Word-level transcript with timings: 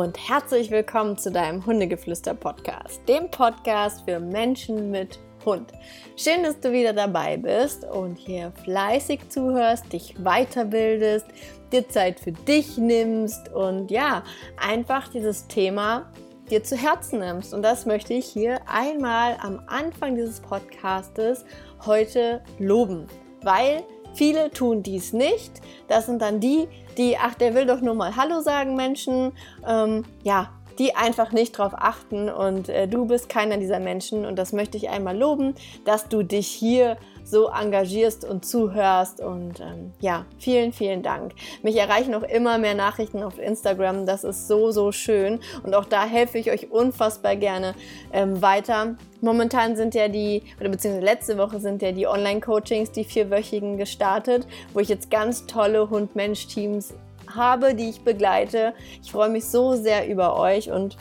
und 0.00 0.16
herzlich 0.30 0.70
willkommen 0.70 1.18
zu 1.18 1.30
deinem 1.30 1.66
Hundegeflüster-Podcast, 1.66 3.06
dem 3.06 3.30
Podcast 3.30 4.06
für 4.06 4.18
Menschen 4.18 4.90
mit 4.90 5.18
Hund. 5.44 5.72
Schön, 6.16 6.42
dass 6.42 6.58
du 6.58 6.72
wieder 6.72 6.94
dabei 6.94 7.36
bist 7.36 7.84
und 7.84 8.16
hier 8.16 8.50
fleißig 8.64 9.28
zuhörst, 9.28 9.92
dich 9.92 10.14
weiterbildest, 10.14 11.26
dir 11.70 11.86
Zeit 11.86 12.18
für 12.18 12.32
dich 12.32 12.78
nimmst 12.78 13.52
und 13.52 13.90
ja, 13.90 14.24
einfach 14.56 15.08
dieses 15.08 15.46
Thema 15.48 16.10
dir 16.48 16.64
zu 16.64 16.78
Herzen 16.78 17.18
nimmst. 17.18 17.52
Und 17.52 17.60
das 17.60 17.84
möchte 17.84 18.14
ich 18.14 18.24
hier 18.24 18.58
einmal 18.66 19.36
am 19.42 19.62
Anfang 19.66 20.14
dieses 20.14 20.40
Podcastes 20.40 21.44
heute 21.84 22.42
loben, 22.58 23.06
weil 23.42 23.84
Viele 24.14 24.50
tun 24.50 24.82
dies 24.82 25.12
nicht. 25.12 25.60
Das 25.88 26.06
sind 26.06 26.20
dann 26.20 26.40
die, 26.40 26.68
die, 27.00 27.16
ach, 27.18 27.34
der 27.34 27.54
will 27.54 27.66
doch 27.66 27.80
nur 27.80 27.94
mal 27.94 28.14
Hallo 28.14 28.42
sagen, 28.42 28.76
Menschen. 28.76 29.32
Ähm, 29.66 30.04
ja, 30.22 30.50
die 30.78 30.94
einfach 30.94 31.32
nicht 31.32 31.58
drauf 31.58 31.72
achten 31.74 32.30
und 32.30 32.70
äh, 32.70 32.88
du 32.88 33.04
bist 33.04 33.28
keiner 33.28 33.58
dieser 33.58 33.80
Menschen 33.80 34.24
und 34.24 34.36
das 34.36 34.52
möchte 34.52 34.78
ich 34.78 34.88
einmal 34.88 35.16
loben, 35.16 35.54
dass 35.84 36.08
du 36.08 36.22
dich 36.22 36.46
hier 36.46 36.96
so 37.30 37.48
engagierst 37.48 38.24
und 38.24 38.44
zuhörst 38.44 39.20
und 39.20 39.60
ähm, 39.60 39.92
ja, 40.00 40.26
vielen, 40.38 40.72
vielen 40.72 41.02
Dank. 41.02 41.32
Mich 41.62 41.76
erreichen 41.76 42.14
auch 42.14 42.22
immer 42.22 42.58
mehr 42.58 42.74
Nachrichten 42.74 43.22
auf 43.22 43.38
Instagram, 43.38 44.06
das 44.06 44.24
ist 44.24 44.48
so, 44.48 44.70
so 44.70 44.92
schön 44.92 45.40
und 45.62 45.74
auch 45.74 45.84
da 45.84 46.04
helfe 46.04 46.38
ich 46.38 46.50
euch 46.50 46.70
unfassbar 46.70 47.36
gerne 47.36 47.74
ähm, 48.12 48.42
weiter. 48.42 48.96
Momentan 49.20 49.76
sind 49.76 49.94
ja 49.94 50.08
die, 50.08 50.42
oder 50.58 50.70
beziehungsweise 50.70 51.04
letzte 51.04 51.38
Woche 51.38 51.60
sind 51.60 51.82
ja 51.82 51.92
die 51.92 52.06
Online-Coachings, 52.06 52.90
die 52.92 53.04
vierwöchigen 53.04 53.76
gestartet, 53.76 54.46
wo 54.72 54.80
ich 54.80 54.88
jetzt 54.88 55.10
ganz 55.10 55.46
tolle 55.46 55.90
Hund-Mensch-Teams 55.90 56.94
habe, 57.34 57.74
die 57.74 57.90
ich 57.90 58.00
begleite. 58.00 58.74
Ich 59.02 59.12
freue 59.12 59.28
mich 59.28 59.44
so 59.44 59.74
sehr 59.74 60.08
über 60.08 60.38
euch 60.38 60.70
und 60.70 60.96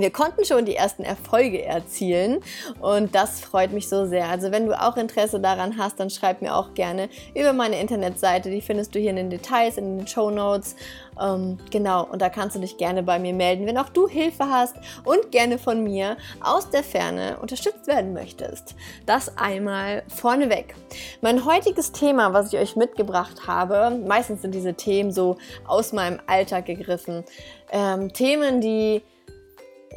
wir 0.00 0.10
konnten 0.10 0.44
schon 0.44 0.64
die 0.64 0.76
ersten 0.76 1.02
Erfolge 1.02 1.64
erzielen 1.64 2.40
und 2.80 3.14
das 3.14 3.40
freut 3.40 3.72
mich 3.72 3.88
so 3.88 4.06
sehr. 4.06 4.28
Also 4.28 4.50
wenn 4.50 4.66
du 4.66 4.80
auch 4.80 4.96
Interesse 4.96 5.40
daran 5.40 5.78
hast, 5.78 6.00
dann 6.00 6.10
schreib 6.10 6.42
mir 6.42 6.54
auch 6.54 6.74
gerne 6.74 7.08
über 7.34 7.52
meine 7.52 7.80
Internetseite. 7.80 8.50
Die 8.50 8.60
findest 8.60 8.94
du 8.94 8.98
hier 8.98 9.10
in 9.10 9.16
den 9.16 9.30
Details, 9.30 9.76
in 9.76 9.98
den 9.98 10.06
Show 10.06 10.30
Notes. 10.30 10.76
Ähm, 11.20 11.58
genau, 11.70 12.04
und 12.04 12.22
da 12.22 12.28
kannst 12.28 12.56
du 12.56 12.60
dich 12.60 12.76
gerne 12.76 13.02
bei 13.02 13.18
mir 13.18 13.32
melden, 13.32 13.66
wenn 13.66 13.78
auch 13.78 13.88
du 13.88 14.08
Hilfe 14.08 14.48
hast 14.48 14.76
und 15.04 15.32
gerne 15.32 15.58
von 15.58 15.82
mir 15.82 16.16
aus 16.40 16.70
der 16.70 16.82
Ferne 16.82 17.38
unterstützt 17.40 17.86
werden 17.86 18.12
möchtest. 18.12 18.74
Das 19.06 19.36
einmal 19.36 20.02
vorneweg. 20.08 20.74
Mein 21.20 21.44
heutiges 21.44 21.92
Thema, 21.92 22.32
was 22.32 22.52
ich 22.52 22.58
euch 22.58 22.76
mitgebracht 22.76 23.46
habe, 23.46 23.98
meistens 24.06 24.42
sind 24.42 24.54
diese 24.54 24.74
Themen 24.74 25.12
so 25.12 25.36
aus 25.66 25.92
meinem 25.92 26.20
Alltag 26.26 26.66
gegriffen. 26.66 27.24
Ähm, 27.70 28.12
Themen, 28.12 28.60
die 28.60 29.02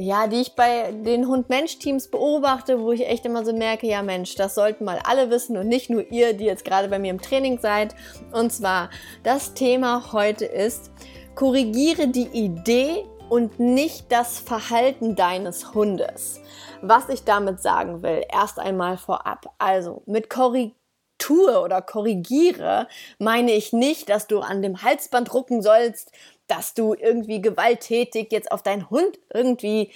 ja, 0.01 0.27
die 0.27 0.41
ich 0.41 0.55
bei 0.55 0.91
den 0.91 1.27
Hund-Mensch-Teams 1.27 2.09
beobachte, 2.09 2.79
wo 2.79 2.91
ich 2.91 3.07
echt 3.07 3.25
immer 3.25 3.45
so 3.45 3.53
merke, 3.53 3.87
ja 3.87 4.01
Mensch, 4.01 4.35
das 4.35 4.55
sollten 4.55 4.83
mal 4.83 4.99
alle 5.03 5.29
wissen 5.29 5.57
und 5.57 5.67
nicht 5.67 5.89
nur 5.89 6.11
ihr, 6.11 6.33
die 6.33 6.45
jetzt 6.45 6.65
gerade 6.65 6.87
bei 6.87 6.99
mir 6.99 7.11
im 7.11 7.21
Training 7.21 7.59
seid. 7.59 7.95
Und 8.31 8.51
zwar, 8.51 8.89
das 9.23 9.53
Thema 9.53 10.11
heute 10.11 10.45
ist, 10.45 10.91
korrigiere 11.35 12.07
die 12.07 12.27
Idee 12.27 13.05
und 13.29 13.59
nicht 13.59 14.11
das 14.11 14.39
Verhalten 14.39 15.15
deines 15.15 15.73
Hundes. 15.73 16.41
Was 16.81 17.07
ich 17.09 17.23
damit 17.23 17.61
sagen 17.61 18.01
will, 18.01 18.23
erst 18.29 18.59
einmal 18.59 18.97
vorab. 18.97 19.53
Also 19.59 20.01
mit 20.05 20.29
Korrektur 20.29 21.63
oder 21.63 21.81
korrigiere 21.81 22.87
meine 23.19 23.51
ich 23.53 23.71
nicht, 23.71 24.09
dass 24.09 24.27
du 24.27 24.39
an 24.39 24.61
dem 24.61 24.81
Halsband 24.81 25.33
rucken 25.33 25.61
sollst, 25.61 26.11
dass 26.51 26.73
du 26.73 26.93
irgendwie 26.93 27.41
gewalttätig 27.41 28.27
jetzt 28.31 28.51
auf 28.51 28.61
deinen 28.61 28.89
Hund 28.89 29.17
irgendwie 29.33 29.89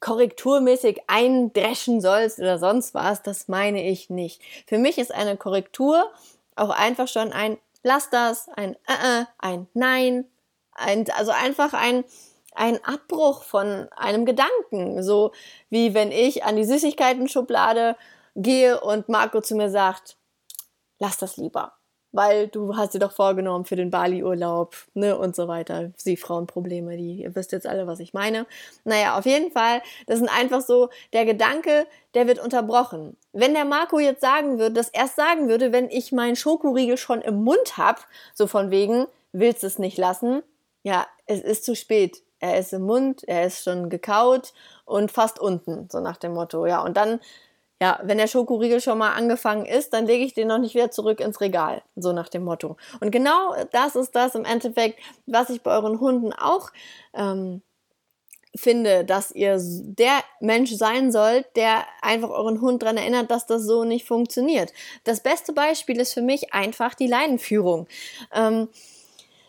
korrekturmäßig 0.00 1.00
eindreschen 1.06 2.02
sollst 2.02 2.38
oder 2.38 2.58
sonst 2.58 2.92
was, 2.92 3.22
das 3.22 3.48
meine 3.48 3.82
ich 3.82 4.10
nicht. 4.10 4.42
Für 4.66 4.76
mich 4.76 4.98
ist 4.98 5.10
eine 5.10 5.38
Korrektur 5.38 6.12
auch 6.54 6.68
einfach 6.70 7.08
schon 7.08 7.32
ein 7.32 7.58
Lass 7.82 8.10
das, 8.10 8.48
ein 8.48 8.74
äh, 8.86 9.20
äh 9.22 9.24
ein 9.38 9.68
Nein, 9.72 10.26
ein, 10.72 11.08
also 11.16 11.30
einfach 11.30 11.72
ein, 11.72 12.04
ein 12.54 12.84
Abbruch 12.84 13.44
von 13.44 13.88
einem 13.96 14.26
Gedanken. 14.26 15.02
So 15.02 15.32
wie 15.70 15.94
wenn 15.94 16.12
ich 16.12 16.44
an 16.44 16.56
die 16.56 16.64
Süßigkeiten-Schublade 16.64 17.96
gehe 18.34 18.80
und 18.80 19.08
Marco 19.08 19.40
zu 19.40 19.54
mir 19.54 19.70
sagt, 19.70 20.16
lass 20.98 21.16
das 21.16 21.36
lieber 21.36 21.75
weil 22.16 22.48
du 22.48 22.76
hast 22.76 22.94
dir 22.94 22.98
doch 22.98 23.12
vorgenommen 23.12 23.66
für 23.66 23.76
den 23.76 23.90
Bali-Urlaub, 23.90 24.74
ne, 24.94 25.16
und 25.16 25.36
so 25.36 25.48
weiter. 25.48 25.90
Sie 25.96 26.16
Frauenprobleme, 26.16 26.96
die, 26.96 27.22
ihr 27.22 27.34
wisst 27.34 27.52
jetzt 27.52 27.66
alle, 27.66 27.86
was 27.86 28.00
ich 28.00 28.14
meine. 28.14 28.46
Naja, 28.84 29.18
auf 29.18 29.26
jeden 29.26 29.52
Fall, 29.52 29.82
das 30.06 30.18
sind 30.18 30.28
einfach 30.28 30.62
so, 30.62 30.88
der 31.12 31.26
Gedanke, 31.26 31.86
der 32.14 32.26
wird 32.26 32.38
unterbrochen. 32.38 33.16
Wenn 33.32 33.52
der 33.52 33.66
Marco 33.66 33.98
jetzt 33.98 34.22
sagen 34.22 34.58
würde, 34.58 34.72
das 34.72 34.88
erst 34.88 35.16
sagen 35.16 35.48
würde, 35.48 35.72
wenn 35.72 35.90
ich 35.90 36.10
meinen 36.10 36.36
Schokoriegel 36.36 36.96
schon 36.96 37.20
im 37.20 37.44
Mund 37.44 37.76
hab, 37.76 38.06
so 38.34 38.46
von 38.46 38.70
wegen, 38.70 39.06
willst 39.32 39.62
es 39.62 39.78
nicht 39.78 39.98
lassen? 39.98 40.42
Ja, 40.82 41.06
es 41.26 41.40
ist 41.40 41.64
zu 41.64 41.76
spät. 41.76 42.22
Er 42.38 42.58
ist 42.58 42.72
im 42.72 42.82
Mund, 42.82 43.24
er 43.26 43.46
ist 43.46 43.64
schon 43.64 43.88
gekaut 43.88 44.52
und 44.84 45.10
fast 45.10 45.38
unten, 45.38 45.88
so 45.90 46.00
nach 46.00 46.16
dem 46.16 46.32
Motto. 46.34 46.66
Ja, 46.66 46.82
und 46.82 46.96
dann 46.96 47.20
ja, 47.80 48.00
wenn 48.02 48.18
der 48.18 48.26
Schokoriegel 48.26 48.80
schon 48.80 48.98
mal 48.98 49.12
angefangen 49.12 49.66
ist, 49.66 49.92
dann 49.92 50.06
lege 50.06 50.24
ich 50.24 50.32
den 50.32 50.48
noch 50.48 50.58
nicht 50.58 50.74
wieder 50.74 50.90
zurück 50.90 51.20
ins 51.20 51.40
Regal, 51.40 51.82
so 51.94 52.12
nach 52.12 52.28
dem 52.28 52.44
Motto. 52.44 52.76
Und 53.00 53.10
genau 53.10 53.54
das 53.72 53.96
ist 53.96 54.14
das 54.14 54.34
im 54.34 54.44
Endeffekt, 54.44 54.98
was 55.26 55.50
ich 55.50 55.62
bei 55.62 55.72
euren 55.72 56.00
Hunden 56.00 56.32
auch 56.32 56.70
ähm, 57.14 57.60
finde, 58.54 59.04
dass 59.04 59.30
ihr 59.30 59.58
der 59.60 60.20
Mensch 60.40 60.72
sein 60.72 61.12
sollt, 61.12 61.44
der 61.56 61.84
einfach 62.00 62.30
euren 62.30 62.60
Hund 62.60 62.82
daran 62.82 62.96
erinnert, 62.96 63.30
dass 63.30 63.46
das 63.46 63.64
so 63.64 63.84
nicht 63.84 64.06
funktioniert. 64.06 64.72
Das 65.04 65.20
beste 65.20 65.52
Beispiel 65.52 66.00
ist 66.00 66.14
für 66.14 66.22
mich 66.22 66.54
einfach 66.54 66.94
die 66.94 67.06
Leinenführung. 67.06 67.86
Ähm, 68.34 68.68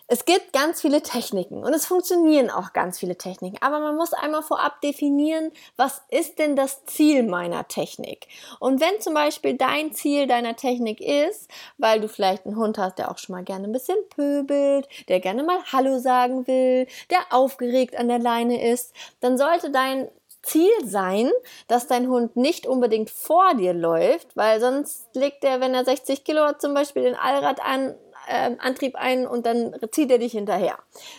es 0.08 0.24
gibt 0.24 0.54
ganz 0.54 0.82
viele 0.82 1.02
Techniken 1.02 1.64
und 1.64 1.74
es 1.74 1.86
funktionieren 1.86 2.50
auch 2.50 2.72
ganz 2.72 3.00
viele 3.00 3.18
Techniken, 3.18 3.58
aber 3.62 3.80
man 3.80 3.98
muss 3.98 4.14
einmal 4.14 4.42
vorab 4.42 4.80
definieren, 4.82 5.52
was 5.76 6.02
ist 6.10 6.40
denn 6.40 6.56
das 6.56 6.86
Ziel 6.86 7.24
meiner 7.24 7.68
Technik? 7.68 8.28
Und 8.60 8.80
wenn 8.80 9.02
zum 9.02 9.14
Beispiel 9.14 9.56
dein 9.56 9.92
Ziel 9.92 10.26
deiner 10.28 10.56
Technik 10.56 11.02
ist, 11.02 11.50
weil 11.78 12.00
du 12.00 12.08
vielleicht 12.08 12.46
einen 12.46 12.56
Hund 12.56 12.78
hast, 12.78 12.98
der 12.98 13.12
auch 13.12 13.18
schon 13.18 13.36
mal 13.36 13.44
gerne 13.44 13.68
ein 13.68 13.74
bisschen 13.74 13.98
pöbelt, 14.10 14.88
der 15.10 15.20
gerne 15.20 15.44
mal 15.44 15.60
Hallo 15.74 16.00
sagen 16.00 16.48
will, 16.48 16.88
der 17.10 17.20
aufgeregt 17.32 17.98
an 17.98 18.08
der 18.08 18.20
Leine 18.20 18.72
ist, 18.72 18.94
dann 19.20 19.38
sollte 19.38 19.72
dein 19.72 20.10
Ziel 20.42 20.72
sein, 20.86 21.30
dass 21.68 21.88
dein 21.88 22.08
Hund 22.08 22.38
nicht 22.38 22.66
unbedingt 22.66 23.10
vor 23.10 23.54
dir 23.56 23.74
läuft, 23.74 24.36
weil 24.38 24.62
sonst 24.62 25.10
legt 25.14 25.44
er, 25.44 25.60
wenn 25.60 25.74
er 25.74 25.84
60 25.84 26.24
Kilo 26.24 26.44
hat, 26.44 26.62
zum 26.62 26.74
Beispiel 26.74 27.04
den 27.04 27.16
Allrad 27.16 27.60
an 27.62 27.96
äh, 28.28 28.56
Antrieb 28.60 28.96
ein 28.96 29.28
und 29.28 29.46
dann 29.46 29.76
zieht 29.92 30.12
er 30.12 30.18
dich 30.18 30.34
hinterher. 30.34 30.78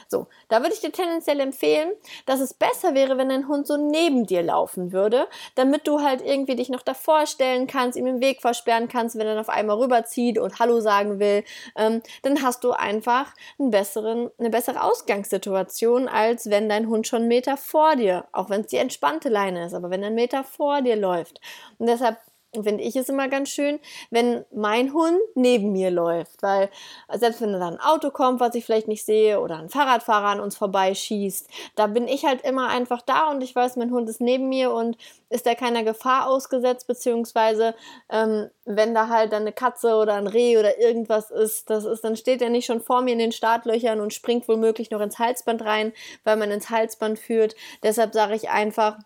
So, 0.09 0.27
da 0.49 0.61
würde 0.61 0.75
ich 0.75 0.81
dir 0.81 0.93
tendenziell 0.93 1.41
empfehlen, 1.41 1.91
dass 2.27 2.41
es 2.41 2.55
besser 2.55 2.95
wäre, 2.95 3.19
wenn 3.19 3.29
dein 3.29 3.49
Hund 3.49 3.67
so 3.67 3.77
neben 3.77 4.27
dir 4.27 4.43
laufen 4.43 4.93
würde, 4.93 5.27
damit 5.55 5.87
du 5.87 6.01
halt 6.01 6.23
irgendwie 6.25 6.57
dich 6.57 6.69
noch 6.69 6.83
davor 6.83 7.27
stellen 7.27 7.67
kannst, 7.67 7.97
ihm 7.99 8.05
den 8.05 8.21
Weg 8.21 8.41
versperren 8.41 8.89
kannst, 8.89 9.17
wenn 9.17 9.27
er 9.27 9.35
dann 9.35 9.41
auf 9.41 9.49
einmal 9.49 9.79
rüberzieht 9.79 10.39
und 10.39 10.59
Hallo 10.59 10.81
sagen 10.81 11.19
will. 11.19 11.45
Ähm, 11.77 12.03
dann 12.23 12.43
hast 12.43 12.65
du 12.65 12.73
einfach 12.73 13.35
einen 13.59 13.71
besseren, 13.71 14.31
eine 14.39 14.51
bessere 14.51 14.83
Ausgangssituation, 14.83 16.09
als 16.09 16.51
wenn 16.51 16.69
dein 16.69 16.89
Hund 16.89 17.07
schon 17.07 17.21
einen 17.21 17.29
Meter 17.29 17.57
vor 17.57 17.97
dir, 17.97 18.27
auch 18.33 18.51
wenn 18.51 18.63
es 18.63 18.69
die 18.69 18.77
entspannte 18.77 19.29
Leine 19.29 19.67
ist, 19.67 19.75
aber 19.75 19.91
wenn 19.91 20.03
er 20.03 20.09
einen 20.09 20.17
Meter 20.17 20.45
vor 20.45 20.83
dir 20.83 20.97
läuft. 20.97 21.41
Und 21.79 21.89
deshalb 21.89 22.19
finde 22.65 22.85
ich 22.85 22.97
es 22.97 23.09
immer 23.09 23.29
ganz 23.29 23.49
schön, 23.49 23.79
wenn 24.11 24.45
mein 24.53 24.93
Hund 24.93 25.19
neben 25.35 25.73
mir 25.73 25.91
läuft, 25.91 26.43
weil 26.43 26.71
selbst 27.15 27.41
wenn 27.41 27.53
da 27.53 27.69
ein 27.69 27.81
Auto 27.81 28.11
kommt, 28.11 28.41
was 28.41 28.55
ich 28.55 28.65
vielleicht 28.65 28.89
nicht 28.89 29.05
sehe, 29.05 29.41
oder 29.41 29.59
ein 29.59 29.69
Fahrradfahrer 29.69 30.29
an 30.29 30.41
uns 30.41 30.57
vorbeischießt, 30.57 31.49
da 31.77 31.87
bin 31.87 32.09
ich 32.09 32.25
halt 32.25 32.43
immer 32.43 32.69
einfach 32.69 33.03
da 33.03 33.31
und 33.31 33.43
ich 33.43 33.55
weiß, 33.55 33.77
mein 33.77 33.91
Hund 33.91 34.09
ist 34.09 34.21
neben 34.21 34.49
mir 34.49 34.73
und 34.73 34.97
ist 35.31 35.47
da 35.47 35.55
keiner 35.55 35.85
Gefahr 35.85 36.29
ausgesetzt, 36.29 36.87
beziehungsweise 36.87 37.75
ähm, 38.09 38.49
wenn 38.65 38.95
da 38.95 39.09
halt 39.09 39.33
dann 39.33 39.43
eine 39.43 39.53
Katze 39.53 39.95
oder 39.97 40.15
ein 40.15 40.27
Reh 40.27 40.59
oder 40.59 40.79
irgendwas 40.79 41.31
ist, 41.31 41.71
das 41.71 41.85
ist, 41.85 42.03
dann 42.03 42.17
steht 42.17 42.43
er 42.43 42.51
nicht 42.51 42.67
schon 42.67 42.81
vor 42.81 43.03
mir 43.03 43.13
in 43.13 43.19
den 43.19 43.33
Startlöchern 43.33 44.01
und 44.01 44.15
springt 44.15 44.49
womöglich 44.49 44.91
noch 44.91 45.01
ins 45.01 45.19
Halsband 45.19 45.63
rein, 45.63 45.93
weil 46.25 46.37
man 46.37 46.51
ins 46.51 46.71
Halsband 46.71 47.19
führt. 47.19 47.55
Deshalb 47.83 48.15
sage 48.15 48.35
ich 48.35 48.51
einfach, 48.51 48.99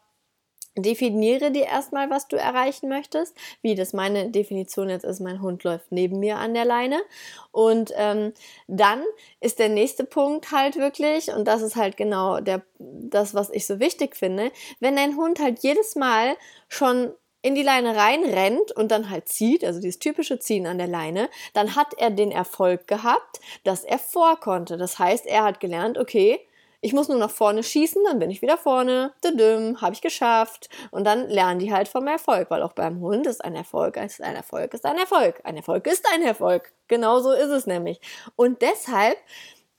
Definiere 0.76 1.50
dir 1.50 1.66
erstmal, 1.66 2.08
was 2.08 2.28
du 2.28 2.36
erreichen 2.36 2.88
möchtest. 2.88 3.36
Wie 3.60 3.74
das 3.74 3.92
meine 3.92 4.30
Definition 4.30 4.88
jetzt 4.88 5.04
ist, 5.04 5.20
mein 5.20 5.42
Hund 5.42 5.64
läuft 5.64 5.92
neben 5.92 6.18
mir 6.18 6.38
an 6.38 6.54
der 6.54 6.64
Leine. 6.64 7.02
Und 7.50 7.92
ähm, 7.96 8.32
dann 8.68 9.02
ist 9.40 9.58
der 9.58 9.68
nächste 9.68 10.04
Punkt 10.04 10.50
halt 10.50 10.76
wirklich, 10.76 11.28
und 11.28 11.46
das 11.46 11.60
ist 11.60 11.76
halt 11.76 11.98
genau 11.98 12.40
der, 12.40 12.62
das, 12.78 13.34
was 13.34 13.50
ich 13.50 13.66
so 13.66 13.80
wichtig 13.80 14.16
finde, 14.16 14.50
wenn 14.80 14.96
dein 14.96 15.16
Hund 15.16 15.40
halt 15.40 15.58
jedes 15.58 15.94
Mal 15.94 16.36
schon 16.68 17.12
in 17.42 17.54
die 17.54 17.62
Leine 17.62 17.96
reinrennt 17.96 18.72
und 18.72 18.90
dann 18.90 19.10
halt 19.10 19.28
zieht, 19.28 19.64
also 19.64 19.80
dieses 19.80 19.98
typische 19.98 20.38
Ziehen 20.38 20.66
an 20.66 20.78
der 20.78 20.86
Leine, 20.86 21.28
dann 21.52 21.74
hat 21.74 21.92
er 21.98 22.10
den 22.10 22.30
Erfolg 22.30 22.86
gehabt, 22.86 23.40
dass 23.64 23.84
er 23.84 23.98
vor 23.98 24.38
konnte. 24.38 24.76
Das 24.76 24.98
heißt, 24.98 25.26
er 25.26 25.42
hat 25.42 25.60
gelernt, 25.60 25.98
okay, 25.98 26.40
ich 26.82 26.92
muss 26.92 27.08
nur 27.08 27.16
nach 27.16 27.30
vorne 27.30 27.62
schießen, 27.62 28.02
dann 28.04 28.18
bin 28.18 28.30
ich 28.30 28.42
wieder 28.42 28.58
vorne, 28.58 29.12
habe 29.24 29.94
ich 29.94 30.02
geschafft. 30.02 30.68
Und 30.90 31.04
dann 31.04 31.28
lernen 31.28 31.60
die 31.60 31.72
halt 31.72 31.86
vom 31.86 32.08
Erfolg, 32.08 32.50
weil 32.50 32.62
auch 32.62 32.72
beim 32.72 33.00
Hund 33.00 33.26
ist 33.26 33.42
ein 33.42 33.54
Erfolg, 33.54 33.96
ist 33.96 34.20
ein 34.20 34.34
Erfolg, 34.34 34.74
ist 34.74 34.84
ein 34.84 34.98
Erfolg. 34.98 35.40
Ein 35.44 35.56
Erfolg 35.56 35.86
ist 35.86 36.04
ein 36.12 36.22
Erfolg. 36.22 36.72
Genauso 36.88 37.30
ist 37.30 37.50
es 37.50 37.66
nämlich. 37.66 38.00
Und 38.34 38.62
deshalb 38.62 39.16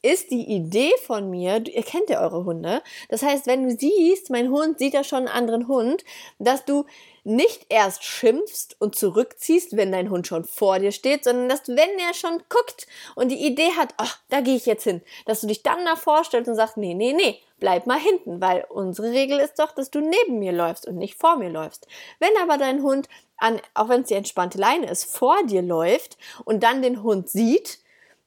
ist 0.01 0.31
die 0.31 0.49
Idee 0.49 0.91
von 1.05 1.29
mir, 1.29 1.61
ihr 1.67 1.83
kennt 1.83 2.09
ja 2.09 2.21
eure 2.21 2.45
Hunde, 2.45 2.81
das 3.09 3.21
heißt, 3.21 3.47
wenn 3.47 3.63
du 3.63 3.75
siehst, 3.77 4.29
mein 4.29 4.49
Hund 4.49 4.79
sieht 4.79 4.93
ja 4.93 5.03
schon 5.03 5.19
einen 5.19 5.27
anderen 5.29 5.67
Hund, 5.67 6.03
dass 6.39 6.65
du 6.65 6.85
nicht 7.23 7.67
erst 7.69 8.03
schimpfst 8.03 8.75
und 8.79 8.95
zurückziehst, 8.95 9.77
wenn 9.77 9.91
dein 9.91 10.09
Hund 10.09 10.27
schon 10.27 10.43
vor 10.43 10.79
dir 10.79 10.91
steht, 10.91 11.23
sondern 11.23 11.49
dass 11.49 11.67
wenn 11.67 11.99
er 11.99 12.13
schon 12.13 12.43
guckt 12.49 12.87
und 13.15 13.29
die 13.29 13.45
Idee 13.45 13.71
hat, 13.77 13.93
ach, 13.97 14.19
da 14.29 14.41
gehe 14.41 14.55
ich 14.55 14.65
jetzt 14.65 14.83
hin, 14.83 15.01
dass 15.25 15.41
du 15.41 15.47
dich 15.47 15.63
dann 15.63 15.85
davor 15.85 16.23
stellst 16.23 16.49
und 16.49 16.55
sagst, 16.55 16.77
nee, 16.77 16.93
nee, 16.93 17.13
nee, 17.13 17.39
bleib 17.59 17.87
mal 17.87 17.99
hinten, 17.99 18.41
weil 18.41 18.65
unsere 18.69 19.11
Regel 19.11 19.39
ist 19.39 19.57
doch, 19.57 19.71
dass 19.71 19.89
du 19.89 20.01
neben 20.01 20.39
mir 20.39 20.51
läufst 20.51 20.85
und 20.85 20.97
nicht 20.97 21.15
vor 21.15 21.37
mir 21.37 21.49
läufst. 21.49 21.87
Wenn 22.19 22.35
aber 22.41 22.57
dein 22.57 22.83
Hund 22.83 23.07
an, 23.37 23.61
auch 23.73 23.87
wenn 23.87 24.01
es 24.01 24.09
die 24.09 24.15
entspannte 24.15 24.57
Leine 24.57 24.89
ist, 24.89 25.05
vor 25.05 25.43
dir 25.45 25.61
läuft 25.61 26.17
und 26.43 26.63
dann 26.63 26.81
den 26.81 27.03
Hund 27.03 27.29
sieht, 27.29 27.79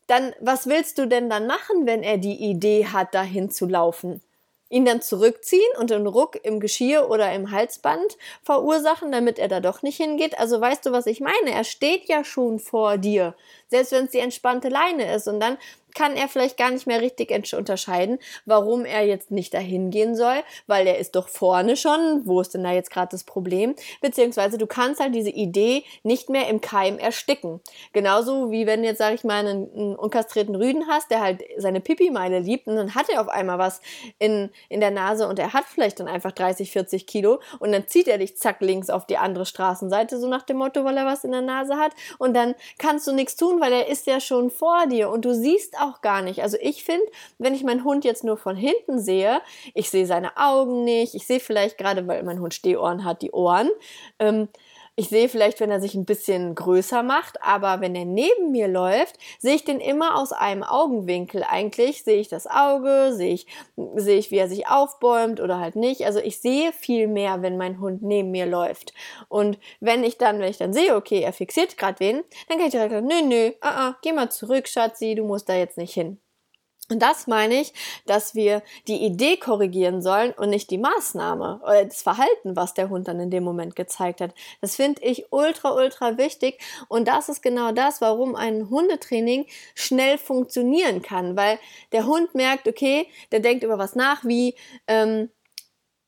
dann 0.06 0.34
was 0.40 0.66
willst 0.66 0.98
du 0.98 1.06
denn 1.06 1.28
dann 1.28 1.46
machen, 1.46 1.84
wenn 1.86 2.02
er 2.02 2.16
die 2.16 2.36
Idee 2.36 2.86
hat, 2.86 3.14
dahin 3.14 3.50
zu 3.50 3.66
laufen? 3.66 4.22
Ihn 4.68 4.84
dann 4.84 5.00
zurückziehen 5.00 5.76
und 5.78 5.90
den 5.90 6.06
Ruck 6.06 6.38
im 6.42 6.60
Geschirr 6.60 7.08
oder 7.08 7.32
im 7.32 7.50
Halsband 7.50 8.16
verursachen, 8.42 9.12
damit 9.12 9.38
er 9.38 9.48
da 9.48 9.60
doch 9.60 9.82
nicht 9.82 9.96
hingeht. 9.96 10.38
Also 10.38 10.60
weißt 10.60 10.86
du, 10.86 10.92
was 10.92 11.06
ich 11.06 11.20
meine? 11.20 11.52
Er 11.52 11.64
steht 11.64 12.06
ja 12.08 12.24
schon 12.24 12.58
vor 12.58 12.98
dir, 12.98 13.34
selbst 13.68 13.92
wenn 13.92 14.06
es 14.06 14.10
die 14.10 14.18
entspannte 14.18 14.68
Leine 14.68 15.14
ist. 15.14 15.28
Und 15.28 15.40
dann 15.40 15.56
kann 15.96 16.14
er 16.14 16.28
vielleicht 16.28 16.58
gar 16.58 16.70
nicht 16.70 16.86
mehr 16.86 17.00
richtig 17.00 17.32
unterscheiden, 17.54 18.18
warum 18.44 18.84
er 18.84 19.06
jetzt 19.06 19.30
nicht 19.30 19.54
dahin 19.54 19.90
gehen 19.90 20.14
soll, 20.14 20.36
weil 20.66 20.86
er 20.86 20.98
ist 20.98 21.16
doch 21.16 21.28
vorne 21.28 21.76
schon. 21.76 22.22
Wo 22.24 22.40
ist 22.40 22.54
denn 22.54 22.62
da 22.62 22.72
jetzt 22.72 22.90
gerade 22.90 23.08
das 23.10 23.24
Problem? 23.24 23.74
Beziehungsweise 24.02 24.58
du 24.58 24.66
kannst 24.66 25.00
halt 25.00 25.14
diese 25.14 25.30
Idee 25.30 25.84
nicht 26.02 26.28
mehr 26.28 26.48
im 26.48 26.60
Keim 26.60 26.98
ersticken. 26.98 27.60
Genauso 27.92 28.50
wie 28.50 28.66
wenn 28.66 28.84
jetzt, 28.84 28.98
sag 28.98 29.14
ich 29.14 29.24
mal, 29.24 29.46
einen, 29.46 29.72
einen 29.74 29.96
unkastrierten 29.96 30.54
Rüden 30.54 30.86
hast, 30.86 31.10
der 31.10 31.22
halt 31.22 31.42
seine 31.56 31.80
Pipi-Meile 31.80 32.40
liebt 32.40 32.66
und 32.66 32.76
dann 32.76 32.94
hat 32.94 33.08
er 33.08 33.22
auf 33.22 33.28
einmal 33.28 33.58
was 33.58 33.80
in, 34.18 34.50
in 34.68 34.80
der 34.80 34.90
Nase 34.90 35.26
und 35.26 35.38
er 35.38 35.54
hat 35.54 35.64
vielleicht 35.64 35.98
dann 35.98 36.08
einfach 36.08 36.32
30, 36.32 36.70
40 36.72 37.06
Kilo 37.06 37.40
und 37.58 37.72
dann 37.72 37.88
zieht 37.88 38.06
er 38.06 38.18
dich 38.18 38.36
zack 38.36 38.60
links 38.60 38.90
auf 38.90 39.06
die 39.06 39.16
andere 39.16 39.46
Straßenseite, 39.46 40.20
so 40.20 40.28
nach 40.28 40.42
dem 40.42 40.58
Motto, 40.58 40.84
weil 40.84 40.96
er 40.98 41.06
was 41.06 41.24
in 41.24 41.32
der 41.32 41.40
Nase 41.40 41.76
hat 41.76 41.92
und 42.18 42.34
dann 42.34 42.54
kannst 42.76 43.06
du 43.06 43.12
nichts 43.12 43.36
tun, 43.36 43.60
weil 43.62 43.72
er 43.72 43.88
ist 43.88 44.06
ja 44.06 44.20
schon 44.20 44.50
vor 44.50 44.86
dir 44.86 45.08
und 45.08 45.24
du 45.24 45.34
siehst 45.34 45.74
auch 45.78 45.85
auch 45.90 46.00
gar 46.00 46.22
nicht. 46.22 46.42
Also 46.42 46.56
ich 46.60 46.84
finde, 46.84 47.06
wenn 47.38 47.54
ich 47.54 47.64
meinen 47.64 47.84
Hund 47.84 48.04
jetzt 48.04 48.24
nur 48.24 48.36
von 48.36 48.56
hinten 48.56 48.98
sehe, 49.00 49.40
ich 49.74 49.90
sehe 49.90 50.06
seine 50.06 50.36
Augen 50.36 50.84
nicht, 50.84 51.14
ich 51.14 51.26
sehe 51.26 51.40
vielleicht 51.40 51.78
gerade, 51.78 52.06
weil 52.06 52.22
mein 52.22 52.40
Hund 52.40 52.54
Stehohren 52.54 53.04
hat, 53.04 53.22
die 53.22 53.32
Ohren. 53.32 53.70
Ähm, 54.18 54.48
ich 54.98 55.10
sehe 55.10 55.28
vielleicht, 55.28 55.60
wenn 55.60 55.70
er 55.70 55.80
sich 55.80 55.94
ein 55.94 56.06
bisschen 56.06 56.54
größer 56.54 57.02
macht, 57.02 57.42
aber 57.42 57.82
wenn 57.82 57.94
er 57.94 58.06
neben 58.06 58.50
mir 58.50 58.66
läuft, 58.66 59.16
sehe 59.38 59.54
ich 59.54 59.64
den 59.64 59.78
immer 59.78 60.18
aus 60.18 60.32
einem 60.32 60.62
Augenwinkel. 60.62 61.44
Eigentlich 61.46 62.02
sehe 62.02 62.18
ich 62.18 62.28
das 62.28 62.46
Auge, 62.46 63.12
sehe 63.12 63.34
ich, 63.34 63.46
sehe 63.96 64.18
ich, 64.18 64.30
wie 64.30 64.38
er 64.38 64.48
sich 64.48 64.68
aufbäumt 64.68 65.40
oder 65.40 65.60
halt 65.60 65.76
nicht. 65.76 66.06
Also 66.06 66.18
ich 66.20 66.40
sehe 66.40 66.72
viel 66.72 67.08
mehr, 67.08 67.42
wenn 67.42 67.58
mein 67.58 67.78
Hund 67.78 68.02
neben 68.02 68.30
mir 68.30 68.46
läuft. 68.46 68.94
Und 69.28 69.58
wenn 69.80 70.02
ich 70.02 70.16
dann, 70.16 70.40
wenn 70.40 70.50
ich 70.50 70.58
dann 70.58 70.72
sehe, 70.72 70.96
okay, 70.96 71.20
er 71.20 71.34
fixiert 71.34 71.76
gerade 71.76 72.00
wen, 72.00 72.24
dann 72.48 72.56
kann 72.56 72.66
ich 72.66 72.72
direkt 72.72 72.92
sagen, 72.92 73.06
nö, 73.06 73.22
nö, 73.22 73.48
uh 73.48 73.68
-uh, 73.68 73.94
geh 74.02 74.12
mal 74.12 74.30
zurück, 74.30 74.66
Schatzi, 74.66 75.14
du 75.14 75.24
musst 75.24 75.48
da 75.50 75.54
jetzt 75.54 75.76
nicht 75.76 75.92
hin. 75.92 76.18
Und 76.88 77.00
das 77.00 77.26
meine 77.26 77.60
ich, 77.60 77.72
dass 78.06 78.34
wir 78.34 78.62
die 78.86 79.04
Idee 79.04 79.36
korrigieren 79.36 80.02
sollen 80.02 80.32
und 80.32 80.50
nicht 80.50 80.70
die 80.70 80.78
Maßnahme 80.78 81.60
oder 81.64 81.84
das 81.84 82.02
Verhalten, 82.02 82.54
was 82.54 82.74
der 82.74 82.88
Hund 82.88 83.08
dann 83.08 83.18
in 83.18 83.30
dem 83.30 83.42
Moment 83.42 83.74
gezeigt 83.74 84.20
hat. 84.20 84.32
Das 84.60 84.76
finde 84.76 85.02
ich 85.02 85.32
ultra, 85.32 85.74
ultra 85.74 86.16
wichtig. 86.16 86.60
Und 86.88 87.08
das 87.08 87.28
ist 87.28 87.42
genau 87.42 87.72
das, 87.72 88.00
warum 88.00 88.36
ein 88.36 88.70
Hundetraining 88.70 89.46
schnell 89.74 90.16
funktionieren 90.16 91.02
kann, 91.02 91.36
weil 91.36 91.58
der 91.90 92.06
Hund 92.06 92.34
merkt, 92.34 92.68
okay, 92.68 93.08
der 93.32 93.40
denkt 93.40 93.64
über 93.64 93.78
was 93.78 93.96
nach, 93.96 94.24
wie, 94.24 94.54
ähm, 94.86 95.30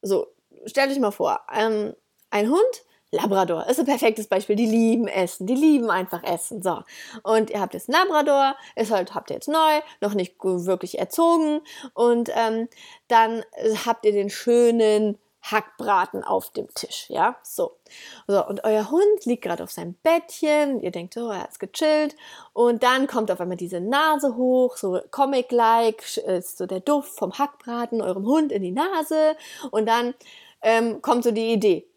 so, 0.01 0.29
stellt 0.65 0.93
euch 0.93 1.01
mal 1.01 1.11
vor, 1.11 1.41
ähm, 1.53 1.95
ein 2.31 2.49
Hund 2.51 2.85
Labrador 3.11 3.67
ist 3.67 3.81
ein 3.81 3.87
perfektes 3.87 4.27
Beispiel. 4.27 4.57
Die 4.57 4.67
lieben 4.67 5.09
Essen. 5.09 5.47
Die 5.47 5.55
lieben 5.55 5.91
einfach 5.91 6.23
Essen. 6.25 6.63
So. 6.63 6.83
Und 7.23 7.51
ihr 7.51 7.61
habt 7.61 7.75
jetzt 7.75 7.89
Labrador, 7.89 8.55
ist 8.77 8.91
halt, 8.91 9.15
habt 9.15 9.31
ihr 9.31 9.35
jetzt 9.35 9.49
neu, 9.49 9.81
noch 10.01 10.15
nicht 10.15 10.37
wirklich 10.43 10.99
erzogen. 10.99 11.61
Und 11.95 12.31
ähm, 12.35 12.69
dann 13.09 13.45
habt 13.87 14.05
ihr 14.05 14.13
den 14.13 14.31
schönen 14.31 15.19
Hackbraten 15.51 16.25
auf 16.25 16.51
dem 16.51 16.69
Tisch, 16.75 17.07
ja, 17.09 17.37
so. 17.43 17.77
So, 18.27 18.45
und 18.47 18.65
euer 18.65 18.91
Hund 18.91 19.25
liegt 19.25 19.45
gerade 19.45 19.63
auf 19.63 19.71
seinem 19.71 19.95
Bettchen, 20.03 20.81
ihr 20.81 20.91
denkt, 20.91 21.17
oh, 21.17 21.31
er 21.31 21.49
ist 21.49 21.61
gechillt, 21.61 22.17
und 22.53 22.83
dann 22.83 23.07
kommt 23.07 23.31
auf 23.31 23.41
einmal 23.41 23.57
diese 23.57 23.81
Nase 23.81 24.37
hoch, 24.37 24.77
so 24.77 25.01
Comic-like, 25.11 26.17
ist 26.17 26.59
so 26.59 26.67
der 26.67 26.81
Duft 26.81 27.17
vom 27.17 27.39
Hackbraten 27.39 28.03
eurem 28.03 28.27
Hund 28.27 28.53
in 28.53 28.63
die 28.63 28.73
Nase, 28.73 29.37
und 29.71 29.87
dann 29.87 30.15
ähm, 30.61 31.01
kommt 31.03 31.25
so 31.25 31.31
die 31.31 31.53
Idee, 31.53 31.88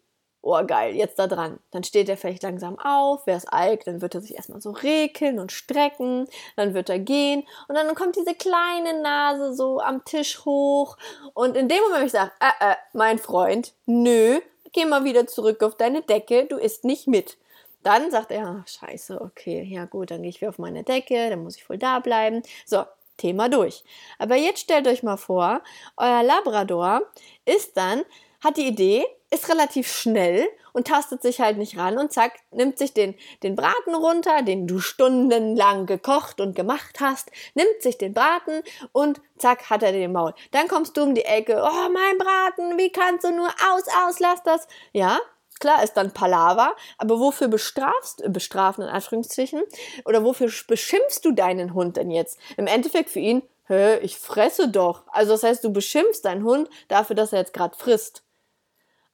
oh 0.42 0.64
geil, 0.66 0.94
jetzt 0.94 1.18
da 1.18 1.26
dran. 1.26 1.60
Dann 1.70 1.84
steht 1.84 2.08
er 2.08 2.16
vielleicht 2.16 2.42
langsam 2.42 2.78
auf, 2.78 3.22
wer 3.26 3.36
ist 3.36 3.52
Alk, 3.52 3.84
dann 3.84 4.02
wird 4.02 4.14
er 4.14 4.20
sich 4.20 4.34
erstmal 4.34 4.60
so 4.60 4.70
rekeln 4.70 5.38
und 5.38 5.52
strecken, 5.52 6.26
dann 6.56 6.74
wird 6.74 6.90
er 6.90 6.98
gehen 6.98 7.44
und 7.68 7.76
dann 7.76 7.94
kommt 7.94 8.16
diese 8.16 8.34
kleine 8.34 9.00
Nase 9.00 9.54
so 9.54 9.80
am 9.80 10.04
Tisch 10.04 10.44
hoch 10.44 10.96
und 11.32 11.56
in 11.56 11.68
dem 11.68 11.80
Moment, 11.88 12.06
ich 12.06 12.12
sage, 12.12 12.32
äh, 12.40 12.72
äh, 12.72 12.76
mein 12.92 13.18
Freund, 13.18 13.72
nö, 13.86 14.40
geh 14.72 14.84
mal 14.84 15.04
wieder 15.04 15.26
zurück 15.26 15.62
auf 15.62 15.76
deine 15.76 16.02
Decke, 16.02 16.46
du 16.46 16.56
isst 16.56 16.84
nicht 16.84 17.06
mit. 17.06 17.38
Dann 17.82 18.10
sagt 18.10 18.30
er, 18.30 18.62
ach, 18.62 18.68
scheiße, 18.68 19.20
okay, 19.20 19.62
ja 19.62 19.86
gut, 19.86 20.10
dann 20.10 20.22
gehe 20.22 20.30
ich 20.30 20.40
wieder 20.40 20.50
auf 20.50 20.58
meine 20.58 20.84
Decke, 20.84 21.30
dann 21.30 21.42
muss 21.42 21.56
ich 21.56 21.64
voll 21.64 21.78
da 21.78 21.98
bleiben. 21.98 22.42
So, 22.64 22.84
Thema 23.16 23.48
durch. 23.48 23.84
Aber 24.18 24.36
jetzt 24.36 24.60
stellt 24.60 24.86
euch 24.86 25.02
mal 25.02 25.16
vor, 25.16 25.62
euer 25.96 26.22
Labrador 26.22 27.02
ist 27.44 27.76
dann, 27.76 28.02
hat 28.40 28.56
die 28.56 28.66
Idee, 28.66 29.04
ist 29.32 29.48
relativ 29.48 29.90
schnell 29.90 30.46
und 30.72 30.88
tastet 30.88 31.22
sich 31.22 31.40
halt 31.40 31.56
nicht 31.56 31.78
ran 31.78 31.98
und 31.98 32.12
zack, 32.12 32.32
nimmt 32.50 32.78
sich 32.78 32.92
den, 32.92 33.14
den 33.42 33.56
Braten 33.56 33.94
runter, 33.94 34.42
den 34.42 34.66
du 34.66 34.78
stundenlang 34.78 35.86
gekocht 35.86 36.40
und 36.40 36.54
gemacht 36.54 37.00
hast, 37.00 37.30
nimmt 37.54 37.80
sich 37.80 37.96
den 37.96 38.12
Braten 38.12 38.62
und 38.92 39.20
zack, 39.38 39.70
hat 39.70 39.82
er 39.82 39.92
den 39.92 40.12
Maul. 40.12 40.34
Dann 40.50 40.68
kommst 40.68 40.96
du 40.96 41.02
um 41.02 41.14
die 41.14 41.24
Ecke, 41.24 41.62
oh 41.62 41.88
mein 41.92 42.18
Braten, 42.18 42.78
wie 42.78 42.90
kannst 42.92 43.24
du 43.24 43.32
nur 43.32 43.48
aus, 43.48 43.84
aus, 44.06 44.20
lass 44.20 44.42
das. 44.42 44.68
Ja, 44.92 45.18
klar 45.60 45.82
ist 45.82 45.94
dann 45.94 46.12
Palaver, 46.12 46.76
aber 46.98 47.18
wofür 47.18 47.48
bestrafst, 47.48 48.22
bestrafen 48.28 48.84
in 48.84 48.90
Anführungszeichen, 48.90 49.62
oder 50.04 50.24
wofür 50.24 50.50
beschimpfst 50.68 51.20
du 51.22 51.32
deinen 51.32 51.72
Hund 51.72 51.96
denn 51.96 52.10
jetzt? 52.10 52.38
Im 52.58 52.66
Endeffekt 52.66 53.08
für 53.08 53.20
ihn, 53.20 53.42
hä, 53.66 53.96
ich 53.98 54.18
fresse 54.18 54.68
doch. 54.68 55.04
Also 55.08 55.32
das 55.32 55.42
heißt, 55.42 55.64
du 55.64 55.72
beschimpfst 55.72 56.22
deinen 56.24 56.44
Hund 56.44 56.68
dafür, 56.88 57.16
dass 57.16 57.32
er 57.32 57.38
jetzt 57.38 57.54
gerade 57.54 57.76
frisst. 57.78 58.22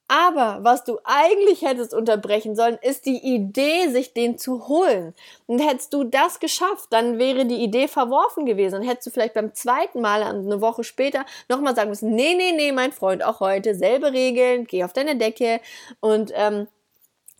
Aber 0.08 0.60
was 0.62 0.84
du 0.84 0.98
eigentlich 1.04 1.60
hättest 1.60 1.92
unterbrechen 1.92 2.56
sollen, 2.56 2.78
ist 2.80 3.04
die 3.04 3.18
Idee, 3.18 3.88
sich 3.88 4.14
den 4.14 4.38
zu 4.38 4.66
holen. 4.66 5.14
Und 5.46 5.58
hättest 5.58 5.92
du 5.92 6.02
das 6.04 6.40
geschafft, 6.40 6.86
dann 6.90 7.18
wäre 7.18 7.44
die 7.44 7.62
Idee 7.62 7.88
verworfen 7.88 8.46
gewesen. 8.46 8.76
Dann 8.76 8.88
hättest 8.88 9.08
du 9.08 9.10
vielleicht 9.10 9.34
beim 9.34 9.54
zweiten 9.54 10.00
Mal, 10.00 10.22
eine 10.22 10.62
Woche 10.62 10.82
später, 10.82 11.26
nochmal 11.50 11.76
sagen 11.76 11.90
müssen, 11.90 12.14
nee, 12.14 12.34
nee, 12.34 12.52
nee, 12.52 12.72
mein 12.72 12.92
Freund, 12.92 13.22
auch 13.22 13.40
heute, 13.40 13.74
selbe 13.74 14.12
Regeln, 14.12 14.64
geh 14.64 14.82
auf 14.82 14.94
deine 14.94 15.16
Decke 15.16 15.60
und 16.00 16.32
ähm, 16.34 16.68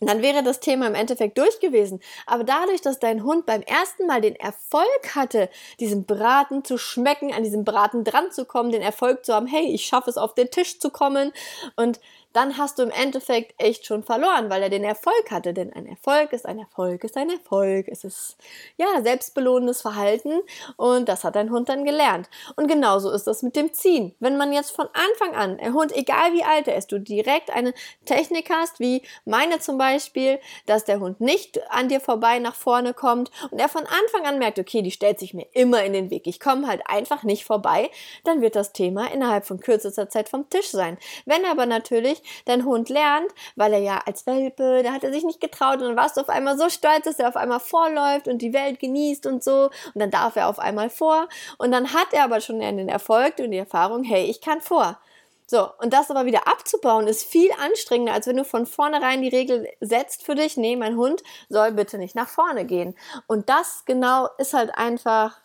dann 0.01 0.21
wäre 0.21 0.43
das 0.43 0.61
Thema 0.61 0.87
im 0.87 0.95
Endeffekt 0.95 1.37
durch 1.37 1.59
gewesen. 1.59 1.99
Aber 2.25 2.45
dadurch, 2.45 2.81
dass 2.81 2.99
dein 2.99 3.23
Hund 3.23 3.45
beim 3.45 3.61
ersten 3.61 4.07
Mal 4.07 4.21
den 4.21 4.35
Erfolg 4.35 5.13
hatte, 5.13 5.49
diesen 5.79 6.05
Braten 6.05 6.63
zu 6.63 6.77
schmecken, 6.77 7.33
an 7.33 7.43
diesem 7.43 7.65
Braten 7.65 8.05
dran 8.05 8.31
zu 8.31 8.45
kommen, 8.45 8.71
den 8.71 8.81
Erfolg 8.81 9.25
zu 9.25 9.33
haben, 9.33 9.47
hey, 9.47 9.65
ich 9.65 9.85
schaffe 9.85 10.09
es 10.09 10.17
auf 10.17 10.33
den 10.35 10.51
Tisch 10.51 10.79
zu 10.79 10.89
kommen 10.89 11.33
und 11.75 11.99
dann 12.33 12.57
hast 12.57 12.77
du 12.77 12.83
im 12.83 12.91
Endeffekt 12.91 13.55
echt 13.57 13.85
schon 13.85 14.03
verloren, 14.03 14.49
weil 14.49 14.61
er 14.61 14.69
den 14.69 14.83
Erfolg 14.83 15.31
hatte. 15.31 15.53
Denn 15.53 15.73
ein 15.73 15.87
Erfolg 15.87 16.31
ist 16.31 16.45
ein 16.45 16.59
Erfolg, 16.59 17.03
ist 17.03 17.17
ein 17.17 17.29
Erfolg. 17.29 17.87
Es 17.87 18.03
ist 18.03 18.37
ja 18.77 18.87
selbstbelohnendes 19.01 19.81
Verhalten 19.81 20.41
und 20.77 21.09
das 21.09 21.23
hat 21.23 21.35
dein 21.35 21.51
Hund 21.51 21.69
dann 21.69 21.85
gelernt. 21.85 22.29
Und 22.55 22.67
genauso 22.67 23.09
ist 23.11 23.25
das 23.25 23.41
mit 23.41 23.55
dem 23.55 23.73
Ziehen. 23.73 24.15
Wenn 24.19 24.37
man 24.37 24.53
jetzt 24.53 24.71
von 24.71 24.87
Anfang 24.93 25.35
an, 25.35 25.57
der 25.57 25.73
Hund, 25.73 25.95
egal 25.95 26.33
wie 26.33 26.43
alt 26.43 26.67
er 26.67 26.77
ist, 26.77 26.91
du 26.91 26.99
direkt 26.99 27.49
eine 27.49 27.73
Technik 28.05 28.49
hast, 28.51 28.79
wie 28.79 29.01
meine 29.25 29.59
zum 29.59 29.77
Beispiel, 29.77 30.39
dass 30.67 30.85
der 30.85 30.99
Hund 30.99 31.21
nicht 31.21 31.59
an 31.71 31.89
dir 31.89 31.99
vorbei 31.99 32.39
nach 32.39 32.55
vorne 32.55 32.93
kommt 32.93 33.31
und 33.49 33.59
er 33.59 33.69
von 33.69 33.83
Anfang 33.85 34.25
an 34.25 34.39
merkt, 34.39 34.59
okay, 34.59 34.81
die 34.81 34.91
stellt 34.91 35.19
sich 35.19 35.33
mir 35.33 35.47
immer 35.53 35.83
in 35.83 35.93
den 35.93 36.09
Weg, 36.11 36.27
ich 36.27 36.39
komme 36.39 36.67
halt 36.67 36.81
einfach 36.85 37.23
nicht 37.23 37.45
vorbei, 37.45 37.89
dann 38.23 38.41
wird 38.41 38.55
das 38.55 38.71
Thema 38.71 39.11
innerhalb 39.11 39.45
von 39.45 39.59
kürzester 39.59 40.09
Zeit 40.09 40.29
vom 40.29 40.49
Tisch 40.49 40.69
sein. 40.69 40.97
Wenn 41.25 41.45
aber 41.45 41.65
natürlich 41.65 42.18
nämlich, 42.19 42.43
dein 42.45 42.65
Hund 42.65 42.89
lernt, 42.89 43.31
weil 43.55 43.73
er 43.73 43.79
ja 43.79 44.01
als 44.05 44.25
Welpe, 44.25 44.81
da 44.83 44.91
hat 44.93 45.03
er 45.03 45.11
sich 45.11 45.23
nicht 45.23 45.41
getraut 45.41 45.75
und 45.75 45.83
dann 45.89 45.95
warst 45.95 46.17
du 46.17 46.21
auf 46.21 46.29
einmal 46.29 46.57
so 46.57 46.69
stolz, 46.69 47.05
dass 47.05 47.19
er 47.19 47.29
auf 47.29 47.35
einmal 47.35 47.59
vorläuft 47.59 48.27
und 48.27 48.41
die 48.41 48.53
Welt 48.53 48.79
genießt 48.79 49.25
und 49.25 49.43
so 49.43 49.69
und 49.93 49.95
dann 49.95 50.11
darf 50.11 50.35
er 50.35 50.47
auf 50.47 50.59
einmal 50.59 50.89
vor 50.89 51.27
und 51.57 51.71
dann 51.71 51.93
hat 51.93 52.13
er 52.13 52.23
aber 52.23 52.41
schon 52.41 52.59
den 52.59 52.89
Erfolg 52.89 53.39
und 53.39 53.51
die 53.51 53.57
Erfahrung, 53.57 54.03
hey, 54.03 54.25
ich 54.25 54.41
kann 54.41 54.61
vor. 54.61 54.99
So, 55.47 55.67
und 55.79 55.93
das 55.93 56.11
aber 56.11 56.25
wieder 56.25 56.47
abzubauen, 56.47 57.07
ist 57.07 57.23
viel 57.23 57.49
anstrengender, 57.53 58.13
als 58.13 58.27
wenn 58.27 58.37
du 58.37 58.45
von 58.45 58.67
vornherein 58.67 59.23
die 59.23 59.29
Regel 59.29 59.67
setzt 59.79 60.23
für 60.23 60.35
dich, 60.35 60.57
nee, 60.57 60.75
mein 60.75 60.95
Hund 60.95 61.23
soll 61.49 61.71
bitte 61.71 61.97
nicht 61.97 62.13
nach 62.13 62.29
vorne 62.29 62.65
gehen. 62.65 62.95
Und 63.25 63.49
das 63.49 63.83
genau 63.85 64.29
ist 64.37 64.53
halt 64.53 64.75
einfach 64.75 65.39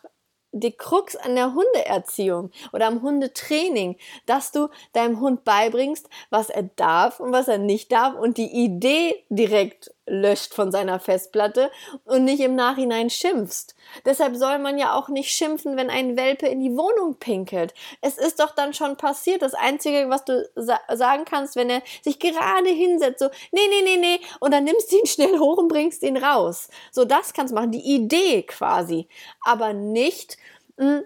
die 0.55 0.73
Krux 0.73 1.17
an 1.17 1.35
der 1.35 1.55
Hundeerziehung 1.55 2.51
oder 2.73 2.87
am 2.87 3.03
Hundetraining, 3.03 3.97
dass 4.27 4.53
du 4.53 4.69
deinem 4.93 5.21
Hund 5.21 5.45
beibringst, 5.45 6.09
was 6.31 6.51
er 6.51 6.65
darf 6.77 7.21
und 7.21 7.33
was 7.33 7.49
er 7.49 7.59
nicht 7.59 7.93
darf 7.93 8.15
und 8.15 8.39
die 8.39 8.65
Idee 8.65 9.25
direkt 9.29 9.94
löscht 10.07 10.55
von 10.55 10.71
seiner 10.71 11.01
Festplatte 11.01 11.71
und 12.05 12.25
nicht 12.25 12.41
im 12.41 12.55
Nachhinein 12.55 13.11
schimpfst. 13.11 13.75
Deshalb 14.05 14.37
soll 14.37 14.59
man 14.59 14.79
ja 14.79 14.95
auch 14.95 15.09
nicht 15.09 15.31
schimpfen, 15.31 15.77
wenn 15.77 15.91
ein 15.91 16.17
Welpe 16.17 16.47
in 16.47 16.61
die 16.61 16.77
Wohnung 16.77 17.19
pinkelt. 17.19 17.75
Es 18.01 18.19
ist 18.19 18.41
doch 18.41 18.55
dann 18.55 18.75
schon 18.75 18.97
passiert. 18.97 19.43
Das 19.43 19.55
Einzige, 19.55 20.09
was 20.09 20.25
du 20.25 20.49
sa 20.55 20.81
sagen 20.95 21.25
kannst, 21.25 21.57
wenn 21.57 21.71
er 21.71 21.83
sich 22.03 22.19
gerade 22.19 22.69
hinsetzt, 22.69 23.21
so, 23.21 23.29
nee, 23.53 23.61
nee, 23.69 23.83
nee, 23.83 23.97
nee, 23.97 24.21
und 24.41 24.53
dann 24.53 24.65
nimmst 24.65 24.93
du 24.93 24.99
ihn 24.99 25.07
schnell 25.07 25.39
hoch 25.39 25.59
und 25.59 25.69
bringst 25.69 26.03
ihn 26.03 26.17
raus. 26.17 26.69
So, 26.91 27.05
das 27.05 27.33
kannst 27.33 27.53
du 27.53 27.57
machen. 27.57 27.73
Die 27.73 27.95
Idee 27.95 28.43
quasi. 28.43 29.09
Aber 29.43 29.73
nicht, 29.73 30.37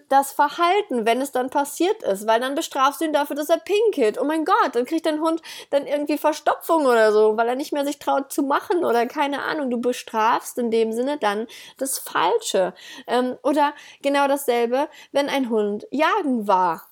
das 0.08 0.32
Verhalten, 0.32 1.04
wenn 1.04 1.20
es 1.20 1.30
dann 1.30 1.50
passiert 1.50 2.02
ist, 2.02 2.26
weil 2.26 2.40
dann 2.40 2.54
bestrafst 2.54 3.00
du 3.00 3.04
ihn 3.04 3.12
dafür, 3.12 3.36
dass 3.36 3.50
er 3.50 3.58
pinkelt. 3.58 4.18
Oh 4.18 4.24
mein 4.24 4.46
Gott, 4.46 4.74
dann 4.74 4.86
kriegt 4.86 5.04
dein 5.04 5.20
Hund 5.20 5.42
dann 5.68 5.86
irgendwie 5.86 6.16
Verstopfung 6.16 6.86
oder 6.86 7.12
so, 7.12 7.36
weil 7.36 7.48
er 7.48 7.54
nicht 7.54 7.72
mehr 7.72 7.84
sich 7.84 7.98
traut 7.98 8.32
zu 8.32 8.42
machen 8.42 8.84
oder 8.84 9.04
keine 9.06 9.42
Ahnung. 9.42 9.68
Du 9.68 9.78
bestrafst 9.78 10.56
in 10.56 10.70
dem 10.70 10.92
Sinne 10.92 11.18
dann 11.18 11.46
das 11.76 11.98
Falsche. 11.98 12.72
Ähm, 13.06 13.36
oder 13.42 13.74
genau 14.00 14.26
dasselbe, 14.26 14.88
wenn 15.12 15.28
ein 15.28 15.50
Hund 15.50 15.86
jagen 15.90 16.48
war. 16.48 16.88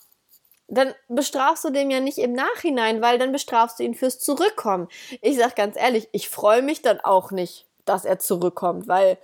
Dann 0.69 0.95
bestrafst 1.09 1.65
du 1.65 1.71
dem 1.71 1.91
ja 1.91 2.01
nicht 2.01 2.19
im 2.19 2.35
Nachhinein, 2.35 3.01
weil 3.01 3.19
dann 3.19 3.33
bestrafst 3.33 3.79
du 3.79 3.85
ihn 3.85 3.95
fürs 3.95 4.19
Zurückkommen. 4.19 4.89
Ich 5.23 5.39
sag 5.39 5.57
ganz 5.57 5.77
ehrlich, 5.77 6.09
ich 6.13 6.29
freue 6.29 6.61
mich 6.61 6.83
dann 6.83 7.01
auch 7.01 7.31
nicht, 7.31 7.67
dass 7.87 8.05
er 8.05 8.19
zurückkommt, 8.19 8.87
weil 8.87 9.17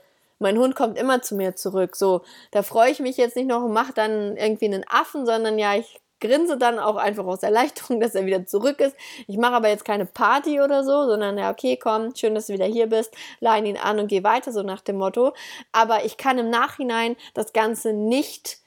mein 0.42 0.58
Hund 0.58 0.76
kommt 0.76 0.99
immer 0.99 1.22
zu 1.22 1.34
mir 1.34 1.56
zurück. 1.56 1.96
So, 1.96 2.22
da 2.50 2.62
freue 2.62 2.90
ich 2.90 3.00
mich 3.00 3.16
jetzt 3.16 3.37
nicht 3.37 3.49
noch 3.49 3.62
und 3.62 3.72
mache 3.72 3.92
dann 3.94 4.37
irgendwie 4.37 4.66
einen 4.66 4.84
Affen, 4.88 5.25
sondern 5.25 5.58
ja, 5.58 5.75
ich 5.76 6.00
grinse 6.20 6.56
dann 6.56 6.78
auch 6.78 6.96
einfach 6.96 7.26
aus 7.26 7.42
Erleichterung, 7.42 8.00
dass 8.00 8.14
er 8.14 8.26
wieder 8.26 8.46
zurück 8.46 8.80
ist. 8.80 8.96
Ich 9.26 9.37
mache 9.37 9.54
aber 9.54 9.68
jetzt 9.68 9.84
keine 9.84 10.06
Party 10.06 10.61
oder 10.61 10.84
so, 10.84 11.06
sondern 11.06 11.38
ja, 11.38 11.50
okay, 11.50 11.76
komm, 11.76 12.14
schön, 12.14 12.34
dass 12.34 12.46
du 12.46 12.52
wieder 12.52 12.66
hier 12.66 12.88
bist, 12.88 13.14
leine 13.40 13.68
ihn 13.68 13.76
an 13.76 13.99
und 13.99 14.08
geh 14.08 14.22
weiter, 14.22 14.52
so 14.52 14.62
nach 14.62 14.80
dem 14.80 14.96
Motto. 14.96 15.34
Aber 15.72 16.04
ich 16.04 16.16
kann 16.16 16.38
im 16.38 16.50
Nachhinein 16.50 17.16
das 17.34 17.52
Ganze 17.52 17.92
nicht 17.92 18.58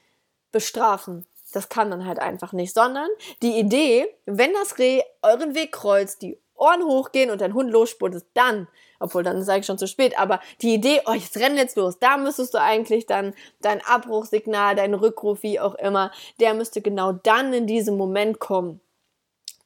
bestrafen. 0.51 1.25
Das 1.51 1.70
kann 1.70 1.89
man 1.89 2.05
halt 2.05 2.20
einfach 2.20 2.51
nicht, 2.51 2.74
sondern 2.74 3.08
die 3.41 3.58
Idee, 3.58 4.08
wenn 4.25 4.51
das 4.53 4.77
Reh 4.77 5.01
euren 5.22 5.55
Weg 5.55 5.72
kreuzt, 5.72 6.22
die 6.22 6.38
Ohren 6.56 6.84
hochgehen 6.84 7.32
und 7.32 7.42
dein 7.42 7.54
Hund 7.54 7.72
losspurtet, 7.72 8.26
dann 8.34 8.68
obwohl 9.00 9.24
dann 9.24 9.38
ist 9.38 9.50
eigentlich 9.50 9.66
schon 9.66 9.78
zu 9.78 9.88
spät, 9.88 10.18
aber 10.18 10.40
die 10.62 10.74
Idee, 10.74 11.02
oh, 11.06 11.14
jetzt 11.14 11.38
renn 11.38 11.58
jetzt 11.58 11.78
los, 11.78 12.00
da 12.00 12.18
müsstest 12.18 12.54
du 12.54 12.62
eigentlich 12.62 13.06
dann 13.06 13.34
dein 13.62 13.82
Abbruchsignal, 13.86 14.76
dein 14.76 14.94
Rückruf, 14.94 15.44
wie 15.44 15.60
auch 15.60 15.76
immer, 15.76 16.12
der 16.40 16.54
müsste 16.54 16.82
genau 16.82 17.12
dann 17.12 17.54
in 17.54 17.68
diesem 17.68 17.98
Moment 17.98 18.40
kommen 18.40 18.82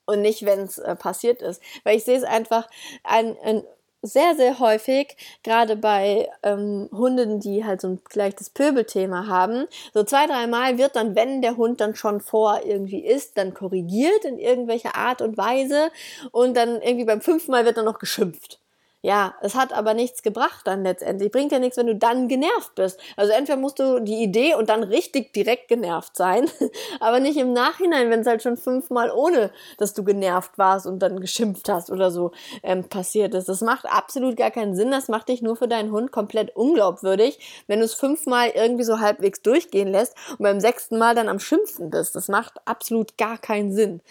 und 0.06 0.22
nicht, 0.22 0.46
wenn 0.46 0.60
es 0.60 0.80
äh, 0.80 0.96
passiert 0.96 1.42
ist. 1.42 1.62
Weil 1.84 1.98
ich 1.98 2.04
sehe 2.04 2.18
es 2.18 2.24
einfach 2.24 2.68
ein, 3.04 3.38
ein 3.44 3.64
sehr, 4.02 4.36
sehr 4.36 4.60
häufig, 4.60 5.16
gerade 5.44 5.76
bei 5.76 6.30
ähm, 6.44 6.90
Hunden, 6.92 7.40
die 7.40 7.66
halt 7.66 7.82
so 7.82 7.90
ein 7.90 8.02
leichtes 8.14 8.50
Pöbelthema 8.50 9.28
haben, 9.28 9.66
so 9.94 10.04
zwei, 10.04 10.26
dreimal 10.28 10.78
wird 10.78 10.96
dann, 10.96 11.16
wenn 11.16 11.42
der 11.42 11.58
Hund 11.58 11.82
dann 11.82 11.96
schon 11.96 12.22
vor 12.22 12.62
irgendwie 12.66 13.06
ist, 13.06 13.38
dann 13.38 13.54
korrigiert 13.54 14.26
in 14.26 14.40
irgendwelcher 14.40 14.96
Art 14.96 15.22
und 15.22 15.38
Weise 15.38 15.92
und 16.32 16.56
dann 16.56 16.82
irgendwie 16.82 17.06
beim 17.06 17.22
fünften 17.22 17.52
Mal 17.52 17.66
wird 17.66 17.78
dann 17.78 17.86
noch 17.86 18.00
geschimpft. 18.00 18.60
Ja, 19.02 19.34
es 19.42 19.56
hat 19.56 19.72
aber 19.72 19.94
nichts 19.94 20.24
gebracht 20.24 20.68
dann 20.68 20.84
letztendlich. 20.84 21.32
Bringt 21.32 21.54
ja 21.54 21.60
nichts, 21.60 21.78
wenn 21.78 21.88
du 21.88 21.96
dann 21.96 22.28
genervt 22.28 22.76
bist. 22.76 23.00
Also 23.16 23.32
entweder 23.32 23.58
musst 23.58 23.80
du 23.80 24.02
die 24.02 24.22
Idee 24.22 24.56
und 24.56 24.68
dann 24.68 24.84
richtig 24.84 25.32
direkt 25.32 25.70
genervt 25.70 26.18
sein, 26.18 26.50
aber 27.00 27.22
nicht 27.22 27.38
im 27.38 27.54
Nachhinein, 27.54 28.10
wenn 28.10 28.20
es 28.20 28.28
halt 28.28 28.44
schon 28.44 28.58
fünfmal 28.58 29.10
ohne, 29.10 29.52
dass 29.78 29.94
du 29.94 30.04
genervt 30.04 30.58
warst 30.58 30.86
und 30.86 31.00
dann 31.00 31.22
geschimpft 31.22 31.70
hast 31.70 31.90
oder 31.92 32.12
so 32.12 32.32
ähm, 32.62 32.90
passiert 32.90 33.34
ist. 33.36 33.48
Das 33.48 33.62
macht 33.62 33.86
absolut 33.86 34.36
gar 34.36 34.52
keinen 34.52 34.76
Sinn. 34.76 34.92
Das 34.92 35.08
macht 35.08 35.30
dich 35.30 35.42
nur 35.42 35.56
für 35.56 35.70
deinen 35.70 35.94
Hund 35.94 36.12
komplett 36.12 36.54
unglaubwürdig, 36.58 37.64
wenn 37.68 37.80
du 37.80 37.86
es 37.86 37.94
fünfmal 37.94 38.50
irgendwie 38.50 38.84
so 38.84 39.00
halbwegs 39.00 39.42
durchgehen 39.42 39.88
lässt 39.88 40.14
und 40.32 40.40
beim 40.40 40.60
sechsten 40.60 40.98
Mal 40.98 41.16
dann 41.16 41.30
am 41.30 41.40
Schimpfen 41.40 41.90
bist. 41.90 42.16
Das 42.16 42.28
macht 42.28 42.56
absolut 42.66 43.18
gar 43.18 43.38
keinen 43.38 43.72
Sinn. 43.72 44.02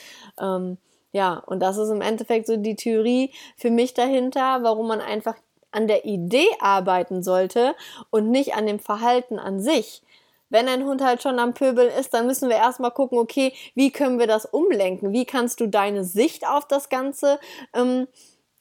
Ähm, 0.40 0.78
ja, 1.12 1.42
und 1.46 1.60
das 1.60 1.76
ist 1.76 1.90
im 1.90 2.00
Endeffekt 2.00 2.46
so 2.46 2.56
die 2.56 2.76
Theorie 2.76 3.32
für 3.56 3.70
mich 3.70 3.94
dahinter, 3.94 4.62
warum 4.62 4.88
man 4.88 5.00
einfach 5.00 5.36
an 5.70 5.86
der 5.86 6.04
Idee 6.04 6.48
arbeiten 6.60 7.22
sollte 7.22 7.74
und 8.10 8.30
nicht 8.30 8.54
an 8.54 8.66
dem 8.66 8.78
Verhalten 8.78 9.38
an 9.38 9.60
sich. 9.60 10.02
Wenn 10.50 10.66
ein 10.66 10.84
Hund 10.84 11.02
halt 11.02 11.22
schon 11.22 11.38
am 11.38 11.52
Pöbeln 11.52 11.90
ist, 11.90 12.14
dann 12.14 12.26
müssen 12.26 12.48
wir 12.48 12.56
erstmal 12.56 12.90
gucken, 12.90 13.18
okay, 13.18 13.52
wie 13.74 13.90
können 13.90 14.18
wir 14.18 14.26
das 14.26 14.46
umlenken? 14.46 15.12
Wie 15.12 15.26
kannst 15.26 15.60
du 15.60 15.66
deine 15.66 16.04
Sicht 16.04 16.46
auf 16.46 16.66
das 16.66 16.88
Ganze 16.88 17.38
ähm, 17.74 18.08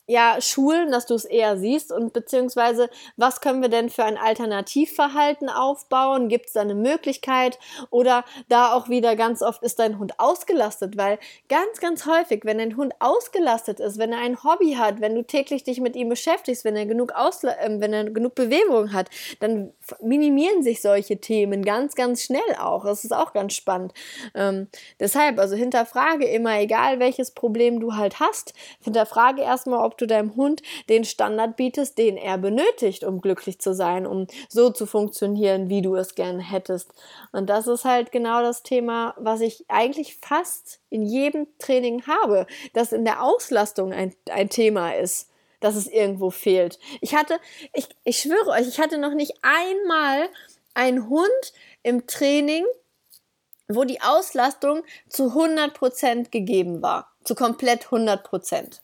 ja, 0.08 0.40
schulen, 0.40 0.90
dass 0.92 1.06
du 1.06 1.16
es 1.16 1.26
eher 1.26 1.58
siehst 1.58 1.92
und 1.92 2.14
beziehungsweise 2.14 2.90
was 3.18 3.42
können 3.42 3.62
wir 3.62 3.70
denn 3.70 3.90
für 3.90 4.06
ein 4.06 4.18
Alternativverhalten 4.18 5.50
aufbauen? 5.50 6.30
Gibt 6.30 6.48
es 6.48 6.54
da 6.54 6.62
eine 6.62 6.76
Möglichkeit? 6.76 7.60
Oder 7.90 8.24
da 8.48 8.74
auch 8.74 8.88
wieder 8.88 9.18
ganz 9.18 9.42
oft 9.42 9.62
ist 9.64 9.80
dein 9.80 10.00
Hund 10.00 10.18
ausgelastet, 10.18 10.96
weil 10.96 11.20
ganz, 11.50 11.80
ganz 11.82 12.06
häufig, 12.06 12.46
wenn 12.46 12.58
dein 12.58 12.78
Hund 12.78 12.94
ausgelastet 13.00 13.82
ist, 13.82 13.98
wenn 13.98 14.14
er 14.14 14.20
ein 14.20 14.44
Hobby 14.44 14.76
hat, 14.76 15.02
wenn 15.02 15.14
du 15.14 15.24
täglich 15.24 15.66
dich 15.66 15.82
mit 15.82 15.98
ihm 15.98 16.08
beschäftigst, 16.08 16.64
wenn 16.64 16.78
er 16.78 16.86
genug, 16.86 17.12
Ausla 17.14 17.52
äh, 17.60 17.80
wenn 17.82 17.92
er 17.92 18.06
genug 18.06 18.34
Bewegung 18.36 18.94
hat, 18.94 19.10
dann 19.42 19.74
minimieren 20.02 20.64
sich 20.64 20.82
solche 20.82 21.18
Themen 21.18 21.64
ganz, 21.64 21.96
ganz 21.96 22.24
schnell 22.24 22.42
auch. 22.60 22.86
Das 22.86 23.04
ist 23.04 23.14
auch 23.14 23.34
ganz 23.34 23.54
spannend. 23.54 23.94
Ähm, 24.36 24.68
deshalb, 25.00 25.40
also 25.40 25.56
hinterfrage 25.56 26.26
immer, 26.28 26.60
egal 26.60 27.00
welches 27.00 27.32
Problem 27.32 27.80
du 27.80 27.96
halt 27.96 28.20
hast, 28.20 28.54
hinterfrage 28.84 29.42
erstmal, 29.42 29.86
ob 29.86 29.98
du 29.98 30.08
deinem 30.08 30.36
Hund 30.36 30.62
den 30.90 31.04
Standard 31.04 31.58
bietest, 31.58 31.98
den 31.98 32.18
er 32.18 32.38
benötigt, 32.38 33.04
um 33.04 33.22
glücklich 33.22 33.60
zu 33.60 33.74
sein, 33.74 34.06
um 34.06 34.28
so 34.50 34.70
zu 34.70 34.86
funktionieren, 34.86 35.70
wie 35.70 35.82
du 35.82 35.96
es 35.96 36.16
gerne 36.16 36.42
hättest. 36.42 36.92
Und 37.32 37.50
das 37.50 37.68
ist 37.68 37.86
halt 37.86 38.12
genau 38.12 38.42
das 38.42 38.64
Thema, 38.64 39.14
was 39.18 39.42
ich 39.42 39.66
eigentlich 39.68 40.18
fast 40.18 40.80
in 40.90 41.04
jedem 41.04 41.48
Training 41.60 42.04
habe, 42.08 42.48
dass 42.74 42.92
in 42.92 43.06
der 43.06 43.24
Auslastung 43.24 43.94
ein, 43.94 44.14
ein 44.30 44.50
Thema 44.50 44.92
ist 44.92 45.30
dass 45.60 45.76
es 45.76 45.88
irgendwo 45.88 46.30
fehlt. 46.30 46.80
Ich 47.02 47.16
hatte, 47.16 47.40
ich, 47.74 47.88
ich 48.04 48.20
schwöre 48.20 48.50
euch, 48.52 48.68
ich 48.68 48.80
hatte 48.80 48.98
noch 48.98 49.14
nicht 49.14 49.34
einmal 49.42 50.30
einen 50.74 51.10
Hund 51.10 51.54
im 51.84 52.06
Training, 52.08 52.66
wo 53.68 53.84
die 53.84 54.02
Auslastung 54.02 54.84
zu 55.10 55.30
100% 55.30 56.30
gegeben 56.30 56.82
war. 56.82 57.12
Zu 57.24 57.36
komplett 57.36 57.88
100%. 57.88 58.80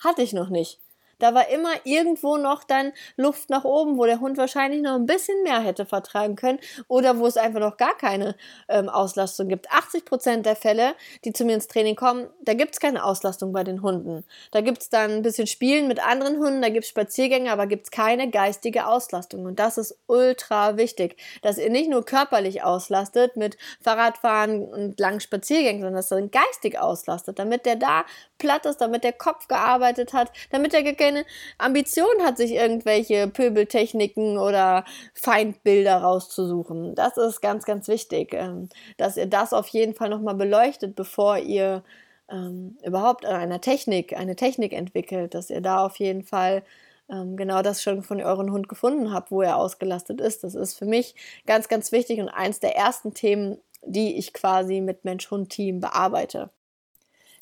Hatte 0.00 0.22
ich 0.22 0.32
noch 0.32 0.48
nicht. 0.48 0.80
Da 1.18 1.34
war 1.34 1.48
immer 1.48 1.72
irgendwo 1.84 2.36
noch 2.36 2.64
dann 2.64 2.92
Luft 3.16 3.50
nach 3.50 3.64
oben, 3.64 3.98
wo 3.98 4.06
der 4.06 4.20
Hund 4.20 4.38
wahrscheinlich 4.38 4.82
noch 4.82 4.94
ein 4.94 5.06
bisschen 5.06 5.42
mehr 5.42 5.60
hätte 5.60 5.86
vertragen 5.86 6.36
können 6.36 6.58
oder 6.88 7.18
wo 7.18 7.26
es 7.26 7.36
einfach 7.36 7.60
noch 7.60 7.76
gar 7.76 7.96
keine 7.96 8.36
ähm, 8.68 8.88
Auslastung 8.88 9.48
gibt. 9.48 9.70
80 9.70 10.04
Prozent 10.04 10.46
der 10.46 10.56
Fälle, 10.56 10.94
die 11.24 11.32
zu 11.32 11.44
mir 11.44 11.54
ins 11.54 11.68
Training 11.68 11.96
kommen, 11.96 12.28
da 12.42 12.54
gibt 12.54 12.74
es 12.74 12.80
keine 12.80 13.04
Auslastung 13.04 13.52
bei 13.52 13.64
den 13.64 13.82
Hunden. 13.82 14.24
Da 14.52 14.60
gibt 14.60 14.82
es 14.82 14.90
dann 14.90 15.10
ein 15.10 15.22
bisschen 15.22 15.46
Spielen 15.46 15.88
mit 15.88 16.04
anderen 16.04 16.38
Hunden, 16.38 16.62
da 16.62 16.68
gibt 16.68 16.84
es 16.84 16.90
Spaziergänge, 16.90 17.50
aber 17.50 17.66
gibt 17.66 17.84
es 17.84 17.90
keine 17.90 18.30
geistige 18.30 18.86
Auslastung. 18.86 19.44
Und 19.44 19.58
das 19.58 19.78
ist 19.78 19.98
ultra 20.06 20.76
wichtig, 20.76 21.16
dass 21.42 21.58
ihr 21.58 21.70
nicht 21.70 21.90
nur 21.90 22.04
körperlich 22.04 22.62
auslastet 22.62 23.36
mit 23.36 23.56
Fahrradfahren 23.80 24.64
und 24.64 25.00
langen 25.00 25.20
Spaziergängen, 25.20 25.82
sondern 25.82 25.96
dass 25.96 26.12
ihr 26.12 26.28
geistig 26.28 26.78
auslastet, 26.78 27.38
damit 27.38 27.66
der 27.66 27.76
da 27.76 28.04
platt 28.38 28.66
ist, 28.66 28.80
damit 28.80 29.04
der 29.04 29.12
Kopf 29.12 29.48
gearbeitet 29.48 30.12
hat, 30.12 30.32
damit 30.50 30.74
er 30.74 30.82
keine 31.08 31.24
Ambition 31.58 32.22
hat, 32.22 32.36
sich 32.36 32.52
irgendwelche 32.52 33.28
Pöbeltechniken 33.28 34.38
oder 34.38 34.84
Feindbilder 35.14 35.96
rauszusuchen. 35.98 36.94
Das 36.94 37.16
ist 37.16 37.40
ganz, 37.40 37.64
ganz 37.64 37.88
wichtig, 37.88 38.34
ähm, 38.34 38.68
dass 38.96 39.16
ihr 39.16 39.26
das 39.26 39.52
auf 39.52 39.68
jeden 39.68 39.94
Fall 39.94 40.08
nochmal 40.08 40.34
beleuchtet, 40.34 40.94
bevor 40.96 41.38
ihr 41.38 41.82
ähm, 42.30 42.76
überhaupt 42.84 43.24
eine 43.24 43.60
Technik, 43.60 44.16
eine 44.16 44.36
Technik 44.36 44.72
entwickelt, 44.72 45.34
dass 45.34 45.50
ihr 45.50 45.60
da 45.60 45.84
auf 45.84 45.96
jeden 45.96 46.24
Fall 46.24 46.62
ähm, 47.10 47.36
genau 47.36 47.62
das 47.62 47.82
schon 47.82 48.02
von 48.02 48.20
euren 48.20 48.52
Hund 48.52 48.68
gefunden 48.68 49.12
habt, 49.12 49.30
wo 49.30 49.42
er 49.42 49.56
ausgelastet 49.56 50.20
ist. 50.20 50.44
Das 50.44 50.54
ist 50.54 50.74
für 50.78 50.86
mich 50.86 51.14
ganz, 51.46 51.68
ganz 51.68 51.92
wichtig 51.92 52.20
und 52.20 52.28
eins 52.28 52.60
der 52.60 52.76
ersten 52.76 53.14
Themen, 53.14 53.58
die 53.82 54.18
ich 54.18 54.32
quasi 54.34 54.80
mit 54.80 55.04
Mensch-Hund-Team 55.04 55.80
bearbeite. 55.80 56.50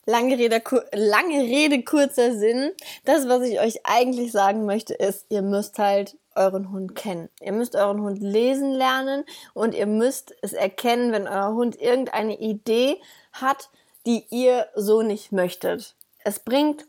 Lange 0.09 0.39
Rede, 0.39 0.63
lange 0.93 1.41
Rede, 1.41 1.83
kurzer 1.83 2.33
Sinn. 2.37 2.71
Das, 3.05 3.29
was 3.29 3.43
ich 3.43 3.59
euch 3.59 3.85
eigentlich 3.85 4.31
sagen 4.31 4.65
möchte, 4.65 4.95
ist, 4.95 5.27
ihr 5.31 5.43
müsst 5.43 5.81
halt 5.81 6.17
euren 6.37 6.71
Hund 6.71 6.95
kennen. 6.95 7.29
Ihr 7.41 7.51
müsst 7.51 7.75
euren 7.75 8.01
Hund 8.01 8.23
lesen 8.23 8.73
lernen 8.73 9.25
und 9.53 9.75
ihr 9.75 9.87
müsst 9.87 10.33
es 10.43 10.53
erkennen, 10.53 11.11
wenn 11.11 11.27
euer 11.27 11.55
Hund 11.55 11.81
irgendeine 11.81 12.39
Idee 12.39 13.01
hat, 13.33 13.69
die 14.07 14.25
ihr 14.31 14.69
so 14.77 15.03
nicht 15.03 15.33
möchtet. 15.33 15.97
Es 16.23 16.39
bringt 16.39 16.87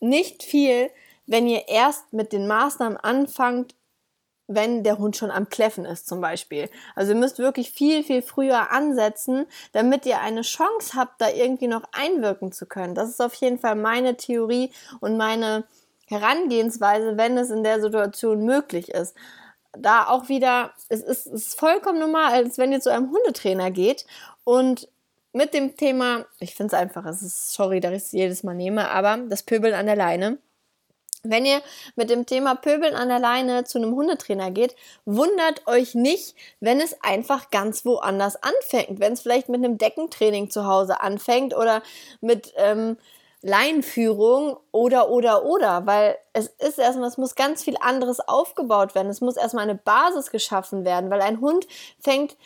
nicht 0.00 0.42
viel, 0.42 0.90
wenn 1.26 1.46
ihr 1.46 1.68
erst 1.68 2.12
mit 2.12 2.32
den 2.32 2.48
Maßnahmen 2.48 2.96
anfangt, 2.96 3.75
wenn 4.48 4.84
der 4.84 4.98
Hund 4.98 5.16
schon 5.16 5.30
am 5.30 5.48
Kläffen 5.48 5.84
ist 5.84 6.06
zum 6.06 6.20
Beispiel. 6.20 6.70
Also 6.94 7.12
ihr 7.12 7.18
müsst 7.18 7.38
wirklich 7.38 7.70
viel, 7.70 8.04
viel 8.04 8.22
früher 8.22 8.70
ansetzen, 8.70 9.46
damit 9.72 10.06
ihr 10.06 10.20
eine 10.20 10.42
Chance 10.42 10.94
habt, 10.94 11.20
da 11.20 11.28
irgendwie 11.30 11.66
noch 11.66 11.82
einwirken 11.92 12.52
zu 12.52 12.66
können. 12.66 12.94
Das 12.94 13.08
ist 13.08 13.20
auf 13.20 13.34
jeden 13.34 13.58
Fall 13.58 13.74
meine 13.74 14.16
Theorie 14.16 14.70
und 15.00 15.16
meine 15.16 15.64
Herangehensweise, 16.06 17.16
wenn 17.16 17.36
es 17.36 17.50
in 17.50 17.64
der 17.64 17.80
Situation 17.80 18.44
möglich 18.44 18.90
ist. 18.90 19.14
Da 19.72 20.06
auch 20.06 20.28
wieder, 20.28 20.70
es 20.88 21.00
ist, 21.00 21.26
es 21.26 21.46
ist 21.48 21.58
vollkommen 21.58 21.98
normal, 21.98 22.32
als 22.32 22.56
wenn 22.56 22.72
ihr 22.72 22.80
zu 22.80 22.90
einem 22.90 23.10
Hundetrainer 23.10 23.70
geht 23.70 24.06
und 24.44 24.88
mit 25.32 25.52
dem 25.52 25.76
Thema, 25.76 26.24
ich 26.38 26.54
finde 26.54 26.74
es 26.74 26.80
einfach, 26.80 27.04
es 27.04 27.20
ist, 27.20 27.52
sorry, 27.52 27.80
dass 27.80 27.92
ich 27.92 28.02
es 28.04 28.12
jedes 28.12 28.42
Mal 28.42 28.54
nehme, 28.54 28.88
aber 28.90 29.18
das 29.28 29.42
Pöbeln 29.42 29.74
an 29.74 29.84
der 29.84 29.96
Leine 29.96 30.38
wenn 31.30 31.44
ihr 31.44 31.60
mit 31.94 32.10
dem 32.10 32.26
Thema 32.26 32.54
Pöbeln 32.54 32.94
an 32.94 33.08
der 33.08 33.18
Leine 33.18 33.64
zu 33.64 33.78
einem 33.78 33.94
Hundetrainer 33.94 34.50
geht, 34.50 34.76
wundert 35.04 35.66
euch 35.66 35.94
nicht, 35.94 36.34
wenn 36.60 36.80
es 36.80 36.96
einfach 37.02 37.50
ganz 37.50 37.84
woanders 37.84 38.36
anfängt. 38.42 39.00
Wenn 39.00 39.12
es 39.12 39.20
vielleicht 39.20 39.48
mit 39.48 39.64
einem 39.64 39.78
Deckentraining 39.78 40.50
zu 40.50 40.66
Hause 40.66 41.00
anfängt 41.00 41.54
oder 41.54 41.82
mit 42.20 42.52
ähm, 42.56 42.96
Leinführung 43.42 44.56
oder, 44.72 45.08
oder, 45.10 45.44
oder, 45.44 45.86
weil 45.86 46.18
es 46.32 46.48
ist 46.58 46.78
erstmal, 46.78 47.08
es 47.08 47.18
muss 47.18 47.34
ganz 47.34 47.62
viel 47.62 47.76
anderes 47.80 48.20
aufgebaut 48.20 48.94
werden. 48.94 49.08
Es 49.08 49.20
muss 49.20 49.36
erstmal 49.36 49.64
eine 49.64 49.76
Basis 49.76 50.30
geschaffen 50.30 50.84
werden, 50.84 51.10
weil 51.10 51.20
ein 51.20 51.40
Hund 51.40 51.66
fängt 52.00 52.36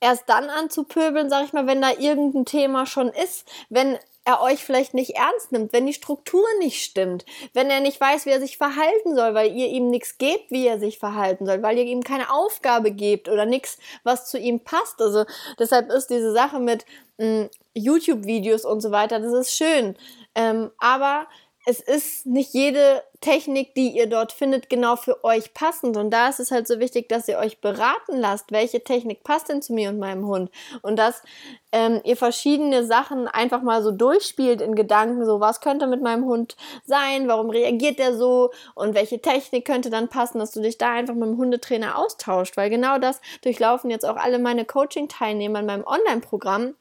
erst 0.00 0.28
dann 0.28 0.50
an 0.50 0.68
zu 0.68 0.84
pöbeln, 0.84 1.30
sag 1.30 1.44
ich 1.44 1.52
mal, 1.52 1.66
wenn 1.66 1.80
da 1.80 1.90
irgendein 1.90 2.44
Thema 2.44 2.86
schon 2.86 3.08
ist, 3.08 3.48
wenn 3.68 3.98
er 4.24 4.40
euch 4.40 4.64
vielleicht 4.64 4.94
nicht 4.94 5.16
ernst 5.16 5.52
nimmt, 5.52 5.72
wenn 5.72 5.86
die 5.86 5.92
Struktur 5.92 6.46
nicht 6.58 6.82
stimmt, 6.82 7.24
wenn 7.54 7.70
er 7.70 7.80
nicht 7.80 8.00
weiß, 8.00 8.26
wie 8.26 8.30
er 8.30 8.40
sich 8.40 8.56
verhalten 8.56 9.16
soll, 9.16 9.34
weil 9.34 9.52
ihr 9.52 9.68
ihm 9.68 9.88
nichts 9.88 10.18
gebt, 10.18 10.50
wie 10.50 10.66
er 10.66 10.78
sich 10.78 10.98
verhalten 10.98 11.46
soll, 11.46 11.62
weil 11.62 11.78
ihr 11.78 11.84
ihm 11.84 12.02
keine 12.02 12.32
Aufgabe 12.32 12.92
gebt 12.92 13.28
oder 13.28 13.46
nichts, 13.46 13.78
was 14.04 14.28
zu 14.28 14.38
ihm 14.38 14.60
passt. 14.60 15.00
Also 15.00 15.24
deshalb 15.58 15.90
ist 15.90 16.08
diese 16.08 16.32
Sache 16.32 16.60
mit 16.60 16.84
mm, 17.18 17.44
YouTube-Videos 17.74 18.64
und 18.64 18.80
so 18.80 18.92
weiter, 18.92 19.18
das 19.18 19.32
ist 19.32 19.56
schön. 19.56 19.96
Ähm, 20.34 20.70
aber 20.78 21.26
es 21.64 21.80
ist 21.80 22.26
nicht 22.26 22.54
jede 22.54 23.04
Technik, 23.20 23.74
die 23.74 23.90
ihr 23.90 24.08
dort 24.08 24.32
findet, 24.32 24.68
genau 24.68 24.96
für 24.96 25.22
euch 25.22 25.54
passend. 25.54 25.96
Und 25.96 26.10
da 26.10 26.28
ist 26.28 26.40
es 26.40 26.50
halt 26.50 26.66
so 26.66 26.80
wichtig, 26.80 27.08
dass 27.08 27.28
ihr 27.28 27.38
euch 27.38 27.60
beraten 27.60 28.16
lasst, 28.16 28.50
welche 28.50 28.82
Technik 28.82 29.22
passt 29.22 29.48
denn 29.48 29.62
zu 29.62 29.72
mir 29.72 29.90
und 29.90 30.00
meinem 30.00 30.26
Hund. 30.26 30.50
Und 30.82 30.98
dass 30.98 31.22
ähm, 31.70 32.00
ihr 32.04 32.16
verschiedene 32.16 32.84
Sachen 32.84 33.28
einfach 33.28 33.62
mal 33.62 33.80
so 33.82 33.92
durchspielt 33.92 34.60
in 34.60 34.74
Gedanken, 34.74 35.24
so 35.24 35.38
was 35.38 35.60
könnte 35.60 35.86
mit 35.86 36.02
meinem 36.02 36.24
Hund 36.24 36.56
sein, 36.84 37.28
warum 37.28 37.48
reagiert 37.50 38.00
der 38.00 38.16
so 38.16 38.50
und 38.74 38.94
welche 38.94 39.20
Technik 39.20 39.64
könnte 39.64 39.88
dann 39.88 40.08
passen, 40.08 40.40
dass 40.40 40.50
du 40.50 40.60
dich 40.60 40.78
da 40.78 40.92
einfach 40.92 41.14
mit 41.14 41.28
dem 41.28 41.38
Hundetrainer 41.38 41.96
austauscht. 41.96 42.56
Weil 42.56 42.70
genau 42.70 42.98
das 42.98 43.20
durchlaufen 43.42 43.88
jetzt 43.88 44.04
auch 44.04 44.16
alle 44.16 44.40
meine 44.40 44.64
Coaching-Teilnehmer 44.64 45.60
in 45.60 45.66
meinem 45.66 45.84
Online-Programm 45.84 46.74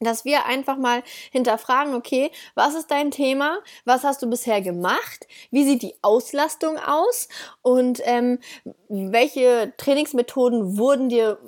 dass 0.00 0.24
wir 0.24 0.46
einfach 0.46 0.76
mal 0.76 1.02
hinterfragen, 1.30 1.94
okay, 1.94 2.30
was 2.54 2.74
ist 2.74 2.90
dein 2.90 3.10
Thema? 3.10 3.58
Was 3.84 4.04
hast 4.04 4.22
du 4.22 4.28
bisher 4.28 4.60
gemacht? 4.60 5.26
Wie 5.50 5.64
sieht 5.64 5.82
die 5.82 5.94
Auslastung 6.02 6.78
aus? 6.78 7.28
Und 7.62 8.00
ähm, 8.04 8.38
welche 8.88 9.72
Trainingsmethoden 9.76 10.78
wurden 10.78 11.08
dir 11.08 11.38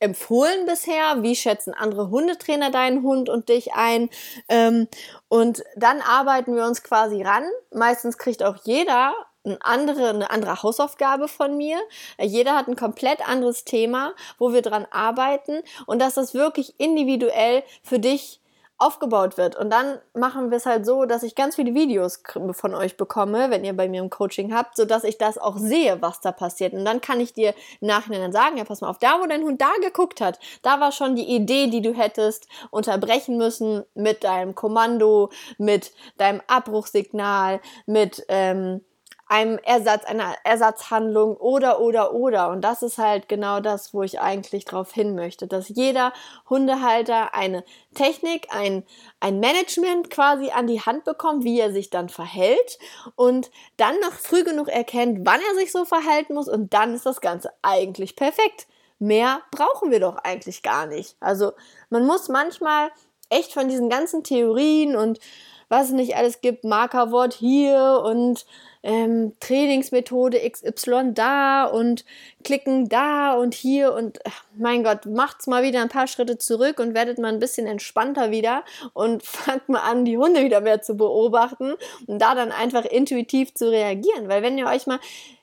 empfohlen 0.00 0.66
bisher? 0.66 1.22
Wie 1.22 1.36
schätzen 1.36 1.74
andere 1.74 2.10
Hundetrainer 2.10 2.70
deinen 2.70 3.02
Hund 3.02 3.28
und 3.28 3.48
dich 3.48 3.74
ein? 3.74 4.10
Ähm, 4.48 4.88
und 5.28 5.62
dann 5.76 6.00
arbeiten 6.00 6.54
wir 6.54 6.64
uns 6.64 6.82
quasi 6.82 7.22
ran. 7.22 7.44
Meistens 7.72 8.18
kriegt 8.18 8.42
auch 8.42 8.56
jeder 8.64 9.14
ein 9.48 9.58
andere, 9.60 10.10
eine 10.10 10.30
andere 10.30 10.62
Hausaufgabe 10.62 11.28
von 11.28 11.56
mir. 11.56 11.78
Jeder 12.20 12.56
hat 12.56 12.68
ein 12.68 12.76
komplett 12.76 13.26
anderes 13.28 13.64
Thema, 13.64 14.14
wo 14.38 14.52
wir 14.52 14.62
dran 14.62 14.86
arbeiten 14.90 15.62
und 15.86 16.00
dass 16.00 16.14
das 16.14 16.34
wirklich 16.34 16.78
individuell 16.78 17.62
für 17.82 17.98
dich 17.98 18.40
aufgebaut 18.78 19.36
wird. 19.36 19.56
Und 19.56 19.70
dann 19.70 19.98
machen 20.14 20.50
wir 20.50 20.56
es 20.56 20.64
halt 20.64 20.86
so, 20.86 21.04
dass 21.04 21.24
ich 21.24 21.34
ganz 21.34 21.56
viele 21.56 21.74
Videos 21.74 22.22
von 22.52 22.74
euch 22.74 22.96
bekomme, 22.96 23.50
wenn 23.50 23.64
ihr 23.64 23.76
bei 23.76 23.88
mir 23.88 24.00
im 24.00 24.08
Coaching 24.08 24.54
habt, 24.54 24.76
so 24.76 24.84
dass 24.84 25.02
ich 25.02 25.18
das 25.18 25.36
auch 25.36 25.56
sehe, 25.58 26.00
was 26.00 26.20
da 26.20 26.30
passiert. 26.30 26.72
Und 26.72 26.84
dann 26.84 27.00
kann 27.00 27.20
ich 27.20 27.32
dir 27.34 27.54
im 27.80 27.88
Nachhinein 27.88 28.32
sagen, 28.32 28.56
ja, 28.56 28.64
pass 28.64 28.80
mal 28.80 28.88
auf, 28.88 28.98
da 28.98 29.20
wo 29.20 29.26
dein 29.26 29.42
Hund 29.42 29.60
da 29.60 29.70
geguckt 29.82 30.20
hat, 30.20 30.38
da 30.62 30.78
war 30.78 30.92
schon 30.92 31.16
die 31.16 31.28
Idee, 31.28 31.66
die 31.66 31.82
du 31.82 31.92
hättest 31.92 32.46
unterbrechen 32.70 33.36
müssen 33.36 33.84
mit 33.94 34.22
deinem 34.22 34.54
Kommando, 34.54 35.30
mit 35.58 35.92
deinem 36.16 36.40
Abbruchsignal, 36.46 37.60
mit, 37.86 38.24
ähm, 38.28 38.82
einem 39.28 39.58
Ersatz, 39.58 40.04
einer 40.06 40.34
Ersatzhandlung 40.42 41.36
oder, 41.36 41.80
oder, 41.80 42.14
oder. 42.14 42.48
Und 42.48 42.62
das 42.62 42.82
ist 42.82 42.96
halt 42.96 43.28
genau 43.28 43.60
das, 43.60 43.92
wo 43.92 44.02
ich 44.02 44.20
eigentlich 44.20 44.64
drauf 44.64 44.92
hin 44.92 45.14
möchte, 45.14 45.46
dass 45.46 45.68
jeder 45.68 46.14
Hundehalter 46.48 47.34
eine 47.34 47.62
Technik, 47.94 48.48
ein, 48.50 48.84
ein 49.20 49.38
Management 49.38 50.08
quasi 50.10 50.50
an 50.50 50.66
die 50.66 50.80
Hand 50.80 51.04
bekommt, 51.04 51.44
wie 51.44 51.60
er 51.60 51.72
sich 51.72 51.90
dann 51.90 52.08
verhält 52.08 52.78
und 53.16 53.50
dann 53.76 54.00
noch 54.00 54.14
früh 54.14 54.44
genug 54.44 54.68
erkennt, 54.68 55.26
wann 55.26 55.40
er 55.50 55.56
sich 55.56 55.72
so 55.72 55.84
verhalten 55.84 56.34
muss 56.34 56.48
und 56.48 56.72
dann 56.72 56.94
ist 56.94 57.04
das 57.04 57.20
Ganze 57.20 57.52
eigentlich 57.60 58.16
perfekt. 58.16 58.66
Mehr 58.98 59.42
brauchen 59.50 59.90
wir 59.90 60.00
doch 60.00 60.16
eigentlich 60.16 60.62
gar 60.62 60.86
nicht. 60.86 61.16
Also 61.20 61.52
man 61.90 62.06
muss 62.06 62.28
manchmal 62.28 62.90
echt 63.28 63.52
von 63.52 63.68
diesen 63.68 63.90
ganzen 63.90 64.24
Theorien 64.24 64.96
und 64.96 65.20
was 65.68 65.88
es 65.88 65.92
nicht 65.92 66.16
alles 66.16 66.40
gibt, 66.40 66.64
Markerwort 66.64 67.34
hier 67.34 68.02
und 68.04 68.46
ähm, 68.82 69.32
Trainingsmethode 69.40 70.38
XY 70.48 71.12
da 71.12 71.64
und 71.64 72.04
klicken 72.44 72.88
da 72.88 73.34
und 73.34 73.54
hier 73.54 73.92
und 73.92 74.20
ach, 74.26 74.44
mein 74.56 74.84
Gott, 74.84 75.06
macht's 75.06 75.46
mal 75.46 75.62
wieder 75.62 75.82
ein 75.82 75.88
paar 75.88 76.06
Schritte 76.06 76.38
zurück 76.38 76.78
und 76.78 76.94
werdet 76.94 77.18
mal 77.18 77.32
ein 77.32 77.40
bisschen 77.40 77.66
entspannter 77.66 78.30
wieder 78.30 78.64
und 78.92 79.22
fangt 79.24 79.68
mal 79.68 79.80
an, 79.80 80.04
die 80.04 80.18
Hunde 80.18 80.44
wieder 80.44 80.60
mehr 80.60 80.80
zu 80.82 80.96
beobachten 80.96 81.74
und 82.06 82.18
da 82.20 82.34
dann 82.34 82.52
einfach 82.52 82.84
intuitiv 82.84 83.54
zu 83.54 83.70
reagieren, 83.70 84.28
weil 84.28 84.42
wenn 84.42 84.58
ihr 84.58 84.66
euch 84.66 84.86
mal 84.86 85.00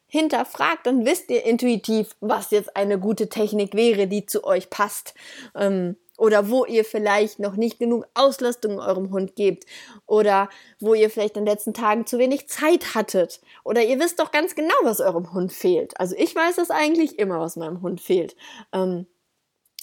hinterfragt, 0.08 0.88
dann 0.88 1.06
wisst 1.06 1.30
ihr 1.30 1.44
intuitiv, 1.44 2.16
was 2.22 2.52
jetzt 2.52 2.76
eine 2.78 3.00
gute 3.00 3.28
Technik 3.28 3.74
wäre, 3.74 4.08
die 4.08 4.26
zu 4.26 4.46
euch 4.46 4.70
passt. 4.70 5.14
Ähm, 5.56 5.98
oder 6.17 6.49
wo 6.49 6.65
ihr 6.65 6.86
vielleicht 6.86 7.39
noch 7.39 7.56
nicht 7.56 7.80
genug 7.80 8.06
Auslastung 8.13 8.80
eurem 8.80 9.12
Hund 9.12 9.36
gebt 9.36 9.65
oder 10.06 10.49
wo 10.80 10.93
ihr 10.93 11.10
vielleicht 11.10 11.38
in 11.38 11.45
den 11.45 11.54
letzten 11.54 11.73
Tagen 11.73 12.06
zu 12.06 12.17
wenig 12.17 12.47
Zeit 12.47 12.95
hattet 12.95 13.41
oder 13.63 13.84
ihr 13.84 13.99
wisst 13.99 14.19
doch 14.19 14.32
ganz 14.32 14.56
genau, 14.56 14.75
was 14.84 15.01
eurem 15.01 15.34
Hund 15.34 15.51
fehlt. 15.51 15.99
Also 15.99 16.15
ich 16.17 16.36
weiß 16.36 16.56
das 16.56 16.71
eigentlich 16.71 17.19
immer, 17.19 17.39
was 17.39 17.56
meinem 17.56 17.82
Hund 17.82 18.01
fehlt. 18.01 18.36
Ähm, 18.73 19.08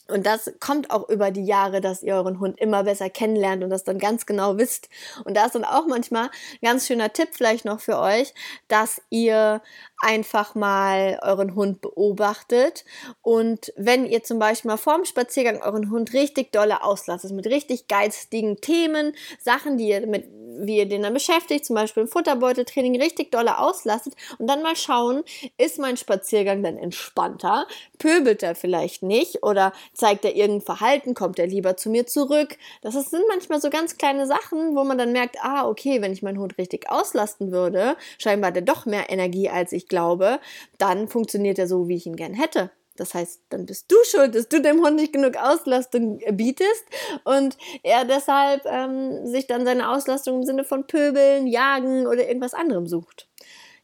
und 0.09 0.27
das 0.27 0.53
kommt 0.61 0.91
auch 0.91 1.09
über 1.09 1.31
die 1.31 1.45
Jahre, 1.45 1.81
dass 1.81 2.03
ihr 2.03 2.15
euren 2.15 2.41
Hund 2.41 2.61
immer 2.61 2.85
besser 2.85 3.09
kennenlernt 3.09 3.63
und 3.63 3.71
das 3.71 3.85
dann 3.85 3.99
ganz 3.99 4.27
genau 4.27 4.59
wisst. 4.59 4.89
Und 5.25 5.37
da 5.37 5.47
ist 5.47 5.55
dann 5.55 5.65
auch 5.65 5.87
manchmal 5.87 6.25
ein 6.25 6.31
ganz 6.63 6.87
schöner 6.87 7.13
Tipp 7.13 7.29
vielleicht 7.33 7.65
noch 7.65 7.81
für 7.81 7.99
euch, 7.99 8.35
dass 8.69 9.01
ihr 9.11 9.63
einfach 10.03 10.55
mal 10.55 11.19
euren 11.23 11.55
Hund 11.55 11.81
beobachtet 11.81 12.85
und 13.23 13.73
wenn 13.77 14.05
ihr 14.05 14.25
zum 14.25 14.39
Beispiel 14.39 14.71
mal 14.71 14.77
vorm 14.77 15.05
Spaziergang 15.05 15.63
euren 15.63 15.91
Hund 15.91 16.13
richtig 16.13 16.53
dolle 16.53 16.83
auslastet, 16.83 17.31
mit 17.31 17.47
richtig 17.47 17.87
geistigen 17.87 18.61
Themen, 18.61 19.15
Sachen, 19.39 19.79
die 19.79 19.89
ihr 19.89 20.07
mit, 20.07 20.27
wie 20.59 20.79
ihr 20.79 20.87
den 20.87 21.03
dann 21.03 21.15
beschäftigt, 21.15 21.65
zum 21.65 21.77
Beispiel 21.77 22.03
im 22.03 22.09
Futterbeuteltraining 22.09 23.01
richtig 23.01 23.31
dolle 23.31 23.59
auslastet 23.59 24.15
und 24.39 24.49
dann 24.49 24.63
mal 24.63 24.75
schauen, 24.75 25.23
ist 25.57 25.79
mein 25.79 25.97
Spaziergang 25.97 26.63
dann 26.63 26.77
entspannter? 26.77 27.67
Pöbelt 27.99 28.43
er 28.43 28.57
vielleicht 28.57 29.05
nicht 29.05 29.45
oder 29.45 29.73
zeigt 29.95 30.25
er 30.25 30.35
irgendein 30.35 30.67
Verhalten? 30.67 31.15
Kommt 31.15 31.39
er 31.39 31.47
lieber 31.47 31.77
zu 31.77 31.91
mir 31.91 32.07
zurück? 32.07 32.57
Das 32.83 32.95
sind 32.95 33.23
manchmal 33.29 33.61
so 33.61 33.71
ganz 33.71 33.97
kleine 33.99 34.27
Sachen, 34.27 34.75
wo 34.75 34.83
man 34.83 34.99
dann 34.99 35.13
merkt, 35.13 35.37
ah, 35.43 35.69
okay, 35.69 36.03
wenn 36.03 36.13
ich 36.13 36.23
meinen 36.23 36.39
Hund 36.39 36.59
richtig 36.59 36.91
auslasten 36.91 37.53
würde, 37.53 37.97
scheinbar 38.19 38.49
hat 38.49 38.57
er 38.57 38.63
doch 38.63 38.85
mehr 38.85 39.09
Energie, 39.09 39.49
als 39.49 39.73
ich 39.73 39.89
glaube, 39.93 40.41
dann 40.79 41.07
funktioniert 41.07 41.59
er 41.59 41.69
so, 41.69 41.87
wie 41.87 41.97
ich 41.97 42.07
ihn 42.07 42.17
gern 42.17 42.33
hätte. 42.33 42.71
Das 42.97 43.13
heißt, 43.13 43.43
dann 43.51 43.67
bist 43.67 43.93
du 43.93 43.97
schuld, 44.05 44.35
dass 44.35 44.49
du 44.49 44.63
dem 44.63 44.83
Hund 44.83 44.97
nicht 44.97 45.13
genug 45.13 45.37
Auslastung 45.37 46.19
bietest 46.33 46.85
und 47.25 47.59
er 47.83 48.07
deshalb 48.07 48.65
ähm, 48.65 49.27
sich 49.27 49.47
dann 49.47 49.67
seine 49.67 49.91
Auslastung 49.91 50.37
im 50.37 50.45
Sinne 50.45 50.65
von 50.65 50.87
Pöbeln, 50.87 51.47
Jagen 51.47 52.07
oder 52.07 52.27
irgendwas 52.27 52.55
anderem 52.55 52.87
sucht. 52.87 53.29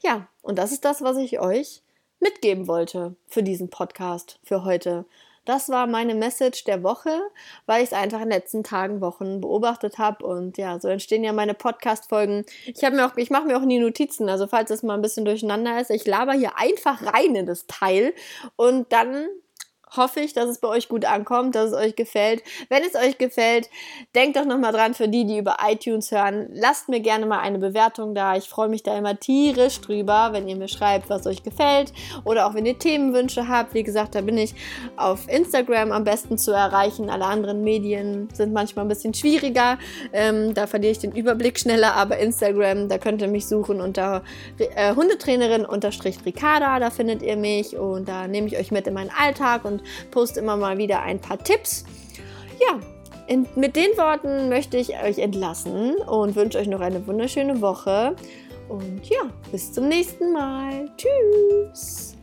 Ja, 0.01 0.29
und 0.41 0.59
das 0.59 0.73
ist 0.73 0.87
das, 0.87 1.03
was 1.03 1.19
ich 1.19 1.41
euch 1.41 1.83
mitgeben 2.21 2.67
wollte 2.67 3.17
für 3.27 3.43
diesen 3.43 3.69
Podcast 3.69 4.41
für 4.45 4.65
heute 4.65 5.05
das 5.49 5.71
war 5.71 5.87
meine 5.87 6.15
Message 6.15 6.65
der 6.65 6.83
Woche, 6.83 7.23
weil 7.65 7.83
ich 7.83 7.91
es 7.91 7.93
einfach 7.95 8.19
in 8.19 8.29
den 8.29 8.39
letzten 8.39 8.63
Tagen, 8.63 9.01
Wochen 9.01 9.41
beobachtet 9.41 9.97
habe. 9.97 10.27
Und 10.27 10.59
ja, 10.59 10.79
so 10.79 10.89
entstehen 10.89 11.25
ja 11.25 11.33
meine 11.33 11.55
Podcast-Folgen. 11.55 12.45
Ich 12.67 12.83
mir 12.83 13.07
auch, 13.07 13.17
ich 13.17 13.31
mache 13.31 13.47
mir 13.47 13.57
auch 13.57 13.65
nie 13.65 13.79
Notizen. 13.79 14.29
Also 14.29 14.47
falls 14.47 14.71
es 14.71 14.83
mal 14.83 14.95
ein 14.95 15.01
bisschen 15.01 15.25
durcheinander 15.25 15.81
ist, 15.81 15.91
ich 15.91 16.07
laber 16.07 16.35
hier 16.35 16.59
einfach 16.59 17.03
rein 17.15 17.35
in 17.35 17.47
das 17.47 17.67
Teil 17.67 18.13
und 18.57 18.93
dann 18.93 19.27
hoffe 19.97 20.21
ich, 20.21 20.33
dass 20.33 20.49
es 20.49 20.59
bei 20.59 20.69
euch 20.69 20.89
gut 20.89 21.05
ankommt, 21.05 21.55
dass 21.55 21.73
es 21.73 21.77
euch 21.77 21.97
gefällt. 21.97 22.43
Wenn 22.69 22.83
es 22.83 22.95
euch 22.95 23.19
gefällt, 23.19 23.69
denkt 24.15 24.37
doch 24.37 24.45
nochmal 24.45 24.73
dran 24.73 24.95
für 24.95 25.09
die, 25.09 25.25
die 25.25 25.39
über 25.39 25.57
iTunes 25.69 26.11
hören. 26.11 26.49
Lasst 26.53 26.89
mir 26.89 27.01
gerne 27.01 27.27
mal 27.27 27.41
eine 27.41 27.59
Bewertung 27.59 28.15
da. 28.15 28.37
Ich 28.37 28.49
freue 28.49 28.69
mich 28.69 28.83
da 28.83 28.97
immer 28.97 29.19
tierisch 29.19 29.81
drüber, 29.81 30.31
wenn 30.33 30.49
ihr 30.49 30.57
mir 30.57 30.69
schreibt, 30.69 31.11
was 31.11 31.27
euch 31.27 31.43
gefällt 31.43 31.93
oder 32.25 32.47
auch 32.47 32.55
wenn 32.55 32.67
ihr 32.67 32.79
Themenwünsche 32.79 33.49
habt. 33.49 33.75
Wie 33.75 33.83
gesagt, 33.83 34.15
da 34.15 34.21
bin 34.21 34.39
ich 34.39 34.55
auf 34.97 35.29
Instagram 35.29 35.93
am 35.93 36.05
besten 36.05 36.39
zu 36.39 36.53
erreichen. 36.53 37.11
Alle 37.11 37.27
anderen 37.27 37.63
Medien 37.63 38.29
sind 38.33 38.53
manchmal 38.53 38.85
ein 38.85 38.89
bisschen 38.89 39.15
schwieriger. 39.15 39.79
Ähm, 40.13 40.55
da 40.55 40.67
verliere 40.67 40.93
ich 40.93 40.99
den 40.99 41.13
Überblick 41.13 41.59
schneller, 41.59 41.95
aber 41.95 42.19
Instagram, 42.19 42.89
da 42.89 42.99
könnt 42.99 43.23
ihr 43.23 43.29
mich 43.29 43.47
suchen 43.47 43.81
unter 43.81 44.23
äh, 44.59 44.95
Hundetrainerin 44.95 45.65
unterstrich 45.65 46.19
Ricarda. 46.25 46.79
Da 46.79 46.91
findet 46.91 47.23
ihr 47.23 47.37
mich 47.37 47.77
und 47.77 48.09
da 48.09 48.27
nehme 48.27 48.47
ich 48.47 48.59
euch 48.59 48.71
mit 48.71 48.87
in 48.87 48.95
meinen 48.95 49.11
Alltag 49.11 49.65
und 49.65 49.78
und 49.79 50.11
poste 50.11 50.41
immer 50.41 50.57
mal 50.57 50.79
wieder 50.79 51.03
ein 51.03 51.21
paar 51.21 51.39
Tipps. 51.39 51.85
Ja, 52.61 52.79
in, 53.27 53.47
mit 53.57 53.77
den 53.77 53.97
Worten 53.97 54.49
möchte 54.49 54.77
ich 54.77 55.03
euch 55.03 55.19
entlassen 55.19 55.95
und 55.97 56.35
wünsche 56.35 56.59
euch 56.59 56.69
noch 56.69 56.81
eine 56.81 57.07
wunderschöne 57.07 57.61
Woche. 57.61 58.17
Und 58.69 59.09
ja, 59.09 59.31
bis 59.51 59.73
zum 59.73 59.89
nächsten 59.89 60.33
Mal. 60.33 60.91
Tschüss. 60.97 62.18